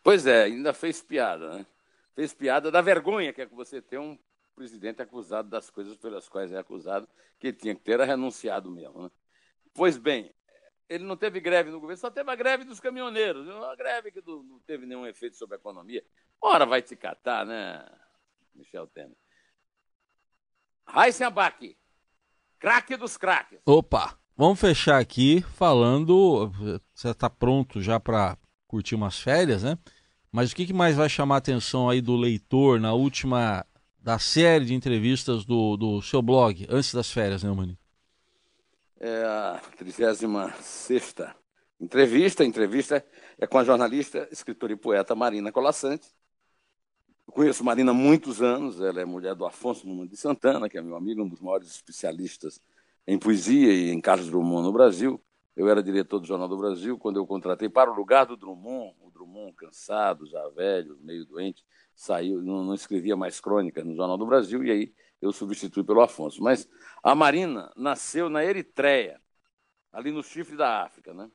Pois 0.02 0.28
é, 0.28 0.44
ainda 0.44 0.74
fez 0.74 1.02
piada, 1.02 1.60
né? 1.60 1.66
Fez 2.14 2.34
piada 2.34 2.70
da 2.70 2.82
vergonha 2.82 3.32
que 3.32 3.42
é 3.42 3.46
que 3.46 3.56
você 3.56 3.82
tem 3.82 3.98
um 3.98 4.20
presidente 4.54 5.02
acusado 5.02 5.50
das 5.50 5.70
coisas 5.70 5.96
pelas 5.98 6.28
quais 6.28 6.52
é 6.52 6.58
acusado, 6.58 7.08
que 7.40 7.48
ele 7.48 7.58
tinha 7.58 7.74
que 7.74 7.82
ter 7.82 8.00
renunciado 8.02 8.70
mesmo. 8.70 9.04
Né? 9.04 9.12
Pois 9.74 9.98
bem, 9.98 10.34
ele 10.90 11.06
não 11.06 11.16
teve 11.16 11.40
greve 11.40 11.72
no 11.72 11.80
governo, 11.80 11.98
só 11.98 12.12
teve 12.12 12.30
a 12.30 12.36
greve 12.36 12.66
dos 12.66 12.82
caminhoneiros, 12.82 13.48
uma 13.48 13.76
greve 13.78 14.12
que 14.12 14.22
não 14.26 14.60
teve 14.68 14.86
nenhum 14.86 15.08
efeito 15.08 15.38
sobre 15.38 15.56
a 15.56 15.60
economia. 15.60 16.04
Ora, 16.42 16.66
vai 16.66 16.82
te 16.82 16.96
catar, 16.96 17.46
né, 17.46 17.84
Michel 18.54 18.88
Temer? 18.88 19.18
Abac, 20.86 21.78
craque 22.60 22.98
dos 22.98 23.16
craques. 23.16 23.62
Opa, 23.66 24.20
vamos 24.36 24.60
fechar 24.60 25.00
aqui 25.00 25.42
falando, 25.56 26.52
você 26.94 27.10
está 27.10 27.30
pronto 27.30 27.82
já 27.82 28.00
para 28.00 28.38
curtir 28.68 28.96
umas 28.96 29.20
férias, 29.20 29.64
né? 29.64 29.78
Mas 30.32 30.52
o 30.52 30.56
que, 30.56 30.74
mais 30.74 30.96
vai 30.96 31.08
chamar 31.08 31.36
a 31.36 31.38
atenção 31.38 31.90
aí 31.90 32.02
do 32.02 32.16
leitor 32.16 32.80
na 32.80 32.94
última 32.94 33.66
da 34.00 34.18
série 34.18 34.66
de 34.66 34.74
entrevistas 34.74 35.46
do, 35.46 35.78
do 35.78 36.02
seu 36.02 36.22
blog, 36.22 36.66
antes 36.70 36.94
das 36.94 37.12
férias, 37.12 37.44
né, 37.44 37.52
Mani? 37.52 37.78
É 39.00 39.24
a 39.24 39.62
36 39.78 40.24
entrevista. 41.80 42.44
Entrevista 42.44 43.06
é 43.38 43.46
com 43.46 43.58
a 43.58 43.64
jornalista, 43.64 44.28
escritora 44.32 44.74
e 44.74 44.76
poeta 44.76 45.16
Marina 45.16 45.52
Colassante. 45.52 46.08
Eu 47.28 47.34
conheço 47.34 47.64
Marina 47.64 47.92
há 47.92 47.94
muitos 47.94 48.42
anos, 48.42 48.82
ela 48.82 49.02
é 49.02 49.06
mulher 49.06 49.36
do 49.36 49.46
Afonso 49.46 49.88
Nunes 49.88 50.10
de 50.10 50.18
Santana, 50.18 50.68
que 50.68 50.78
é 50.78 50.82
meu 50.82 50.96
amigo, 50.96 51.22
um 51.22 51.28
dos 51.28 51.40
maiores 51.40 51.70
especialistas 51.70 52.60
em 53.08 53.18
poesia 53.18 53.74
e 53.74 53.90
em 53.90 54.02
Carlos 54.02 54.30
Drummond 54.30 54.64
no 54.64 54.74
Brasil. 54.74 55.24
Eu 55.56 55.70
era 55.70 55.84
diretor 55.84 56.20
do 56.20 56.26
Jornal 56.26 56.48
do 56.48 56.58
Brasil 56.58 56.98
quando 56.98 57.18
eu 57.18 57.28
contratei 57.28 57.70
para 57.70 57.92
o 57.92 57.96
lugar 57.96 58.26
do 58.26 58.36
Drummond, 58.36 58.96
o 59.02 59.12
Drummond 59.12 59.54
cansado, 59.54 60.26
já 60.26 60.48
velho, 60.50 60.98
meio 61.02 61.26
doente, 61.26 61.64
saiu, 61.94 62.42
não, 62.42 62.64
não 62.64 62.74
escrevia 62.74 63.16
mais 63.16 63.40
crônica 63.40 63.84
no 63.84 63.96
Jornal 63.96 64.18
do 64.18 64.26
Brasil, 64.26 64.64
e 64.64 64.72
aí 64.72 64.94
eu 65.22 65.32
substituí 65.32 65.84
pelo 65.84 66.02
Afonso. 66.02 66.42
Mas 66.42 66.68
a 67.04 67.14
Marina 67.14 67.72
nasceu 67.76 68.30
na 68.30 68.44
Eritreia, 68.44 69.22
ali 69.92 70.12
no 70.12 70.24
chifre 70.24 70.58
da 70.58 70.84
África, 70.84 71.14
né? 71.14 71.30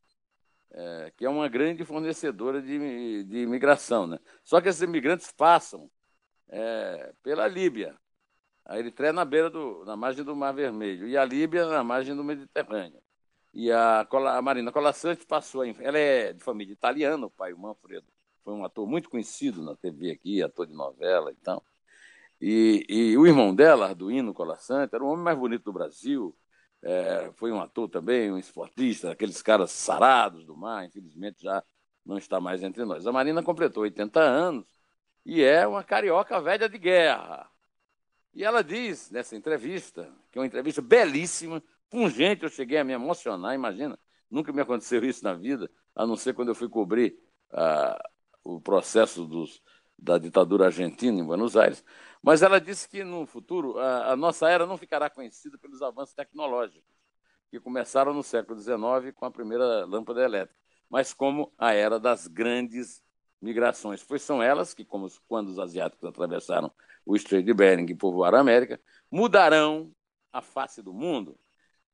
É, 0.71 1.13
que 1.17 1.25
é 1.25 1.31
uma 1.31 1.49
grande 1.49 1.85
fornecedora 1.85 2.61
de, 2.61 3.25
de 3.25 3.39
imigração. 3.39 4.07
Né? 4.07 4.19
Só 4.45 4.61
que 4.61 4.69
esses 4.69 4.83
imigrantes 4.83 5.33
passam 5.33 5.91
é, 6.49 7.15
pela 7.23 7.49
Líbia. 7.49 7.97
A 8.69 8.79
Eritreia 8.79 9.13
na 9.13 9.25
beira 9.25 9.49
do, 9.49 9.85
na 9.87 9.97
margem 9.97 10.23
do 10.23 10.37
Mar 10.37 10.53
Vermelho 10.53 11.09
e 11.09 11.17
a 11.17 11.25
Líbia 11.25 11.67
na 11.67 11.83
margem 11.83 12.15
do 12.15 12.23
Mediterrâneo. 12.23 13.01
E 13.55 13.73
a, 13.73 14.01
a 14.03 14.43
Marina 14.43 14.71
Colasanti 14.71 15.27
passou. 15.27 15.65
Ela 15.65 15.99
é 15.99 16.33
de 16.35 16.45
família 16.45 16.73
italiana, 16.73 17.27
o 17.27 17.31
pai, 17.31 17.53
o 17.55 17.59
Manfredo, 17.59 18.07
foi 18.45 18.53
um 18.55 18.65
ator 18.65 18.87
muito 18.87 19.11
conhecido 19.11 19.63
na 19.63 19.75
TV 19.75 20.11
aqui, 20.11 20.43
ator 20.43 20.67
de 20.67 20.75
novela 20.75 21.33
e 21.33 21.37
tal. 21.37 21.65
E, 22.41 22.85
e 22.89 23.19
o 23.19 23.27
irmão 23.27 23.55
dela, 23.55 23.87
Arduino 23.87 24.35
Colasanti, 24.35 24.95
era 24.95 25.03
o 25.03 25.09
homem 25.09 25.25
mais 25.25 25.39
bonito 25.39 25.65
do 25.65 25.73
Brasil. 25.73 26.37
É, 26.83 27.33
foi 27.37 27.51
um 27.51 27.61
ator 27.61 27.89
também, 27.89 28.31
um 28.31 28.39
esportista, 28.39 29.11
aqueles 29.11 29.43
caras 29.43 29.73
sarados 29.73 30.45
do 30.45 30.57
mar, 30.57 30.85
infelizmente 30.85 31.43
já 31.43 31.63
não 32.07 32.17
está 32.17 32.41
mais 32.41 32.63
entre 32.63 32.85
nós. 32.85 33.07
A 33.07 33.13
Marina 33.13 33.43
completou 33.43 33.83
80 33.83 34.21
anos 34.21 34.67
e 35.27 35.43
é 35.43 35.67
uma 35.67 35.83
carioca 35.83 36.41
velha 36.41 36.69
de 36.69 36.79
guerra. 36.79 37.51
E 38.39 38.45
ela 38.45 38.63
diz 38.63 39.11
nessa 39.11 39.35
entrevista, 39.35 40.09
que 40.31 40.39
é 40.39 40.41
uma 40.41 40.47
entrevista 40.47 40.81
belíssima, 40.81 41.61
pungente, 41.91 42.45
eu 42.45 42.49
cheguei 42.49 42.79
a 42.79 42.85
me 42.85 42.93
emocionar, 42.93 43.53
imagina, 43.53 43.99
nunca 44.31 44.53
me 44.53 44.61
aconteceu 44.61 45.05
isso 45.05 45.25
na 45.25 45.35
vida, 45.35 45.69
a 45.93 46.07
não 46.07 46.15
ser 46.15 46.35
quando 46.35 46.51
eu 46.51 46.55
fui 46.55 46.69
cobrir 46.69 47.19
uh, 47.51 47.99
o 48.45 48.61
processo 48.61 49.25
dos, 49.25 49.61
da 49.99 50.19
ditadura 50.19 50.67
argentina 50.67 51.19
em 51.19 51.25
Buenos 51.25 51.57
Aires. 51.57 51.85
Mas 52.23 52.41
ela 52.41 52.61
disse 52.61 52.89
que 52.89 53.03
no 53.03 53.27
futuro 53.27 53.77
a, 53.77 54.13
a 54.13 54.17
nossa 54.17 54.49
era 54.49 54.65
não 54.67 54.79
ficará 54.79 55.11
conhecida 55.11 55.59
pelos 55.59 55.83
avanços 55.83 56.15
tecnológicos, 56.15 56.95
que 57.51 57.59
começaram 57.59 58.15
no 58.15 58.23
século 58.23 58.57
XIX 58.57 59.13
com 59.17 59.25
a 59.25 59.33
primeira 59.33 59.85
lâmpada 59.85 60.23
elétrica, 60.23 60.55
mas 60.89 61.13
como 61.13 61.53
a 61.59 61.75
era 61.75 61.99
das 61.99 62.29
grandes 62.29 63.03
migrações, 63.43 64.05
pois 64.05 64.23
são 64.23 64.41
elas 64.41 64.75
que, 64.75 64.85
como 64.85 65.09
quando 65.27 65.49
os 65.49 65.59
asiáticos 65.59 66.05
atravessaram 66.05 66.71
o 67.09 67.17
Estreito 67.17 67.47
de 67.47 67.55
Bering 67.55 67.87
e 67.91 67.95
povoaram 67.95 68.37
a 68.37 68.41
América, 68.43 68.79
mudarão 69.11 69.91
a 70.31 70.43
face 70.43 70.83
do 70.83 70.93
mundo. 70.93 71.39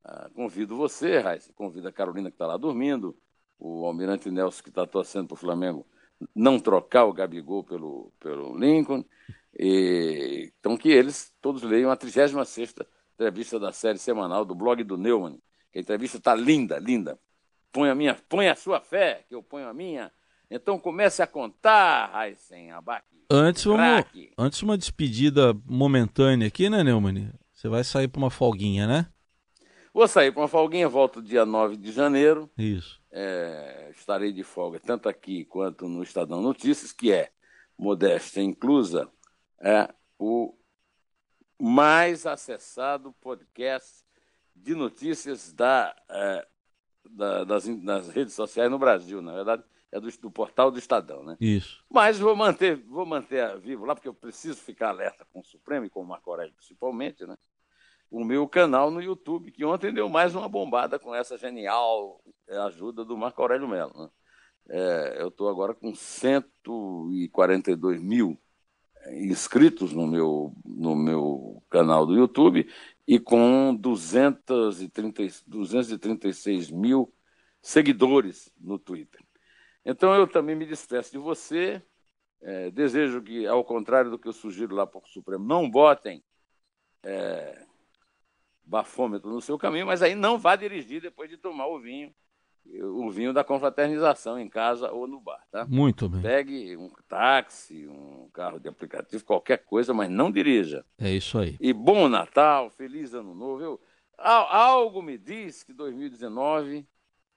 Ah, 0.03 0.29
convido 0.35 0.77
você, 0.77 1.21
Raíssa, 1.21 1.53
convido 1.55 1.87
a 1.87 1.93
Carolina 1.93 2.31
que 2.31 2.35
está 2.35 2.49
lá 2.49 2.57
dormindo, 2.57 3.17
o 3.57 3.87
Almirante 3.87 4.29
Nelson 4.29 4.65
que 4.65 4.71
está 4.71 4.85
torcendo 4.85 5.29
para 5.29 5.35
o 5.35 5.39
Flamengo 5.39 5.87
não 6.35 6.59
trocar 6.59 7.05
o 7.05 7.13
Gabigol 7.13 7.63
pelo, 7.63 8.13
pelo 8.19 8.59
Lincoln. 8.59 9.05
E, 9.57 10.53
então, 10.59 10.77
que 10.77 10.89
eles 10.89 11.33
todos 11.41 11.63
leiam 11.63 11.93
a 11.93 11.97
36 11.97 12.75
entrevista 13.15 13.61
da 13.61 13.73
série 13.73 13.99
semanal 13.99 14.45
do 14.45 14.55
blog 14.55 14.83
do 14.83 14.97
Neumann. 14.97 15.41
A 15.73 15.79
entrevista 15.79 16.19
está 16.19 16.35
linda, 16.35 16.77
linda. 16.81 17.17
Põe 17.71 17.89
a, 17.89 17.95
minha, 17.95 18.17
põe 18.29 18.49
a 18.49 18.57
sua 18.57 18.81
fé, 18.81 19.25
que 19.29 19.35
eu 19.35 19.45
ponho 19.45 19.69
a 19.69 19.75
minha. 19.75 20.13
Então 20.51 20.79
comece 20.79 21.23
a 21.23 21.27
contar, 21.27 22.07
Raíssen 22.13 22.71
Abac. 22.73 23.05
Antes, 23.31 23.65
vamos, 23.65 24.05
antes 24.37 24.63
uma 24.63 24.77
despedida 24.77 25.55
momentânea 25.67 26.47
aqui, 26.49 26.69
né, 26.69 26.85
Neumann? 26.85 27.33
Você 27.53 27.69
vai 27.69 27.83
sair 27.83 28.09
para 28.09 28.19
uma 28.19 28.31
folguinha, 28.31 28.87
né? 28.87 29.09
Vou 29.93 30.07
sair 30.07 30.33
para 30.33 30.43
uma 30.43 30.49
folguinha, 30.49 30.89
volto 30.89 31.23
dia 31.23 31.47
9 31.47 31.77
de 31.77 31.93
janeiro. 31.93 32.51
Isso. 32.59 33.01
É, 33.11 33.93
estarei 33.97 34.33
de 34.33 34.43
folga 34.43 34.81
tanto 34.81 35.09
aqui 35.09 35.45
quanto 35.45 35.89
no 35.89 36.03
Estadão 36.03 36.43
Notícias, 36.43 36.93
que 36.93 37.13
é, 37.13 37.31
modéstia 37.79 38.43
inclusa, 38.43 39.09
é 39.61 39.89
o 40.19 40.55
mais 41.61 42.27
acessado 42.27 43.13
podcast 43.21 44.05
de 44.55 44.75
notícias 44.75 45.53
da, 45.53 45.95
é, 46.09 46.47
da, 47.09 47.45
das, 47.45 47.67
das, 47.67 48.09
redes 48.09 48.35
sociais 48.35 48.71
no 48.71 48.79
Brasil. 48.79 49.23
Na 49.23 49.33
verdade, 49.33 49.63
é 49.95 50.01
do, 50.01 50.11
do, 50.11 50.31
portal 50.31 50.73
do 50.73 50.79
Estadão, 50.79 51.23
né? 51.23 51.37
Isso. 51.41 51.85
Mas 51.89 52.19
vou 52.19 52.35
manter, 52.35 52.77
vou 52.77 53.07
manter 53.07 53.57
vivo 53.61 53.85
lá, 53.85 53.95
porque 53.95 54.09
eu 54.09 54.15
preciso 54.15 54.61
ficar 54.61 54.89
alerta 54.89 55.25
com 55.33 55.39
o 55.39 55.45
Supremo 55.45 55.87
e 55.87 55.91
com 55.91 56.01
o 56.01 56.07
Marco 56.07 56.31
Aurélio 56.31 56.53
principalmente, 56.55 57.25
né? 57.25 57.37
o 58.11 58.25
meu 58.25 58.49
canal 58.49 58.91
no 58.91 59.01
YouTube, 59.01 59.51
que 59.51 59.65
ontem 59.65 59.91
deu 59.93 60.09
mais 60.09 60.35
uma 60.35 60.49
bombada 60.49 60.99
com 60.99 61.15
essa 61.15 61.39
genial 61.39 62.21
ajuda 62.67 63.05
do 63.05 63.17
Marco 63.17 63.41
Aurélio 63.43 63.69
Melo. 63.69 63.93
Né? 63.97 64.09
É, 64.71 65.19
eu 65.21 65.29
estou 65.29 65.49
agora 65.49 65.75
com 65.75 65.95
142 65.95 68.03
mil 68.03 68.37
inscritos 69.13 69.93
no 69.93 70.07
meu, 70.07 70.55
no 70.65 70.97
meu 70.97 71.63
canal 71.69 72.07
do 72.07 72.15
YouTube 72.15 72.67
e 73.07 73.19
com 73.19 73.75
230, 73.75 75.23
236 75.47 76.71
mil 76.71 77.13
seguidores 77.61 78.51
no 78.61 78.79
Twitter. 78.79 79.24
Então 79.85 80.15
eu 80.15 80.27
também 80.27 80.57
me 80.57 80.67
despeço 80.67 81.13
de 81.13 81.19
você. 81.19 81.83
É, 82.41 82.71
desejo 82.71 83.23
que, 83.23 83.47
ao 83.47 83.65
contrário 83.65 84.11
do 84.11 84.19
que 84.19 84.29
eu 84.29 84.33
sugiro 84.33 84.75
lá 84.75 84.87
para 84.87 85.01
o 85.01 85.09
Supremo, 85.09 85.45
não 85.45 85.69
botem 85.69 86.23
é, 87.03 87.65
bafômetro 88.65 89.31
no 89.31 89.41
seu 89.41 89.59
caminho, 89.59 89.87
mas 89.87 90.03
aí 90.03 90.15
não 90.15 90.39
vá 90.39 90.55
dirigir 90.57 91.01
depois 91.01 91.31
de 91.31 91.39
tomar 91.39 91.67
o 91.69 91.81
vinho, 91.81 92.15
o 92.83 93.11
vinho 93.11 93.33
da 93.33 93.45
confraternização 93.45 94.39
em 94.39 94.49
casa 94.49 94.91
ou 94.91 95.07
no 95.07 95.21
bar, 95.21 95.43
tá? 95.51 95.67
Muito 95.67 96.09
bem. 96.09 96.23
Pegue 96.23 96.77
um 96.77 96.91
táxi, 97.09 97.87
um 97.87 98.29
carro 98.33 98.59
de 98.59 98.69
aplicativo, 98.69 99.25
qualquer 99.25 99.65
coisa, 99.65 99.93
mas 99.93 100.11
não 100.11 100.31
dirija. 100.31 100.85
É 100.99 101.11
isso 101.11 101.39
aí. 101.39 101.57
E 101.61 101.73
bom 101.73 102.09
Natal, 102.09 102.71
feliz 102.71 103.15
ano 103.15 103.35
novo. 103.35 103.63
Eu, 103.63 103.81
algo 104.19 105.03
me 105.03 105.19
diz 105.19 105.63
que 105.63 105.73
2019 105.73 106.87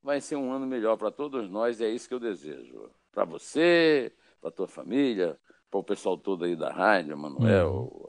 vai 0.07 0.21
ser 0.21 0.37
um 0.37 0.51
ano 0.51 0.65
melhor 0.65 0.97
para 0.97 1.11
todos 1.11 1.49
nós 1.49 1.79
e 1.79 1.85
é 1.85 1.89
isso 1.89 2.07
que 2.07 2.13
eu 2.15 2.19
desejo. 2.19 2.89
Para 3.11 3.25
você, 3.25 4.11
para 4.41 4.49
tua 4.49 4.67
família, 4.67 5.37
para 5.69 5.79
o 5.79 5.83
pessoal 5.83 6.17
todo 6.17 6.45
aí 6.45 6.55
da 6.55 6.71
rádio, 6.71 7.17
Manuel, 7.17 7.91
hum 7.93 8.07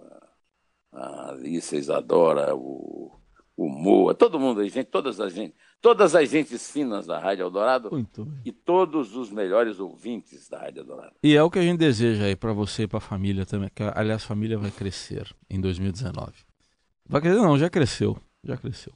a 0.92 1.30
Alice, 1.30 1.74
a 1.74 1.78
Isadora, 1.78 2.54
o, 2.54 3.18
o 3.56 3.68
Moa, 3.68 4.14
todo 4.14 4.38
mundo 4.38 4.60
aí, 4.60 4.68
gente, 4.68 4.86
todas 4.86 5.20
as 5.20 5.32
gente, 5.32 5.54
todas 5.80 6.14
as 6.14 6.28
gentes 6.28 6.70
finas 6.70 7.06
da 7.06 7.18
Rádio 7.18 7.44
Eldorado 7.44 7.90
e 8.44 8.52
todos 8.52 9.14
os 9.16 9.30
melhores 9.30 9.78
ouvintes 9.78 10.48
da 10.48 10.58
Rádio 10.58 10.80
Eldorado. 10.80 11.14
E 11.22 11.36
é 11.36 11.42
o 11.42 11.50
que 11.50 11.58
a 11.58 11.62
gente 11.62 11.78
deseja 11.78 12.24
aí 12.24 12.36
para 12.36 12.52
você 12.52 12.84
e 12.84 12.88
para 12.88 12.98
a 12.98 13.02
família 13.02 13.44
também, 13.44 13.70
que 13.74 13.82
aliás 13.82 14.22
a 14.22 14.26
família 14.26 14.58
vai 14.58 14.70
crescer 14.70 15.34
em 15.48 15.60
2019. 15.60 16.32
Vai 17.06 17.20
crescer 17.20 17.40
não, 17.40 17.58
já 17.58 17.70
cresceu, 17.70 18.16
já 18.42 18.56
cresceu. 18.56 18.92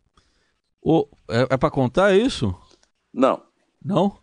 O, 0.80 1.06
é, 1.28 1.54
é 1.54 1.56
para 1.56 1.70
contar 1.70 2.14
isso? 2.16 2.54
Não. 3.12 3.42
Não? 3.84 4.18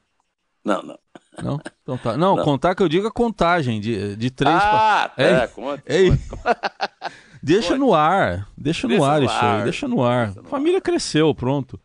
Não, 0.63 0.83
não. 0.83 0.99
Não? 1.41 1.61
Então 1.81 1.97
tá. 1.97 2.17
Não, 2.17 2.35
não. 2.35 2.43
contar 2.43 2.75
que 2.75 2.83
eu 2.83 2.89
diga 2.89 3.11
contagem 3.11 3.79
de, 3.79 4.15
de 4.15 4.29
três. 4.29 4.55
Ah, 4.55 5.11
pra... 5.15 5.25
tá, 5.25 5.43
é, 5.43 5.47
conta, 5.47 5.83
é, 5.85 6.09
conta. 6.29 6.91
Deixa 7.41 7.77
no 7.77 7.93
ar. 7.93 8.49
Deixa 8.57 8.87
no 8.87 9.03
ar 9.03 9.23
isso 9.23 9.33
aí. 9.33 9.63
Deixa 9.63 9.87
no 9.87 10.03
ar. 10.03 10.33
Família 10.45 10.81
cresceu, 10.81 11.33
pronto. 11.33 11.79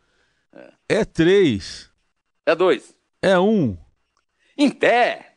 É. 0.53 0.99
é 0.99 1.05
três. 1.05 1.89
É 2.45 2.53
dois. 2.53 2.93
É 3.21 3.39
um. 3.39 3.77
Em 4.57 4.69
pé. 4.69 5.34